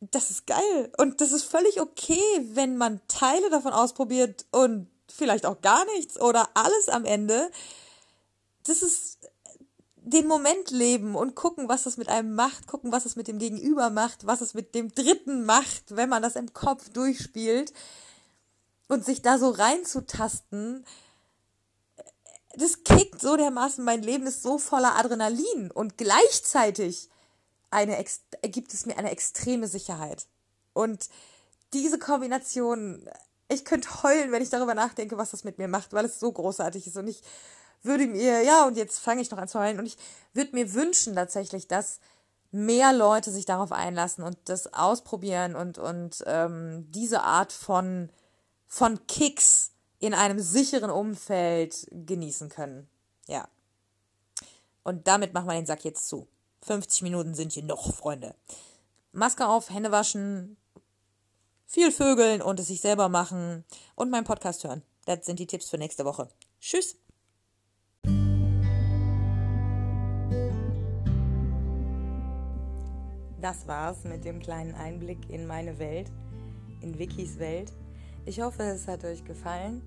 [0.00, 0.92] das ist geil.
[0.98, 2.22] Und das ist völlig okay,
[2.52, 7.50] wenn man Teile davon ausprobiert und vielleicht auch gar nichts oder alles am Ende.
[8.64, 9.15] Das ist
[10.06, 13.38] den Moment leben und gucken, was es mit einem macht, gucken, was es mit dem
[13.38, 17.72] Gegenüber macht, was es mit dem Dritten macht, wenn man das im Kopf durchspielt
[18.86, 20.86] und sich da so reinzutasten,
[22.54, 27.10] das kickt so dermaßen, mein Leben ist so voller Adrenalin und gleichzeitig
[27.70, 28.02] eine,
[28.42, 30.28] gibt es mir eine extreme Sicherheit.
[30.72, 31.08] Und
[31.72, 33.10] diese Kombination,
[33.48, 36.30] ich könnte heulen, wenn ich darüber nachdenke, was das mit mir macht, weil es so
[36.30, 36.96] großartig ist.
[36.96, 37.22] Und ich
[37.86, 39.96] würde mir, ja, und jetzt fange ich noch an zu heulen, und ich
[40.32, 42.00] würde mir wünschen tatsächlich, dass
[42.50, 48.10] mehr Leute sich darauf einlassen und das ausprobieren und, und ähm, diese Art von,
[48.66, 52.88] von Kicks in einem sicheren Umfeld genießen können.
[53.26, 53.48] Ja.
[54.82, 56.28] Und damit machen wir den Sack jetzt zu.
[56.62, 58.34] 50 Minuten sind hier noch, Freunde.
[59.12, 60.56] Maske auf, Hände waschen,
[61.66, 63.64] viel Vögeln und es sich selber machen
[63.94, 64.82] und meinen Podcast hören.
[65.04, 66.28] Das sind die Tipps für nächste Woche.
[66.60, 66.96] Tschüss.
[73.46, 76.10] Das war's mit dem kleinen Einblick in meine Welt,
[76.80, 77.72] in Wikis Welt.
[78.24, 79.82] Ich hoffe, es hat euch gefallen.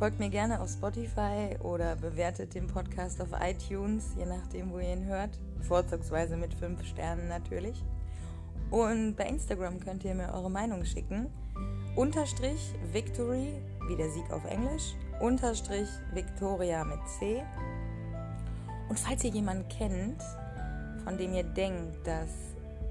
[0.00, 4.94] Folgt mir gerne auf Spotify oder bewertet den Podcast auf iTunes, je nachdem, wo ihr
[4.94, 5.38] ihn hört.
[5.60, 7.84] Vorzugsweise mit 5 Sternen natürlich.
[8.72, 11.28] Und bei Instagram könnt ihr mir eure Meinung schicken.
[11.94, 14.96] Unterstrich Victory, wie der Sieg auf Englisch.
[15.20, 17.44] Unterstrich Victoria mit C.
[18.88, 20.20] Und falls ihr jemanden kennt,
[21.04, 22.47] von dem ihr denkt, dass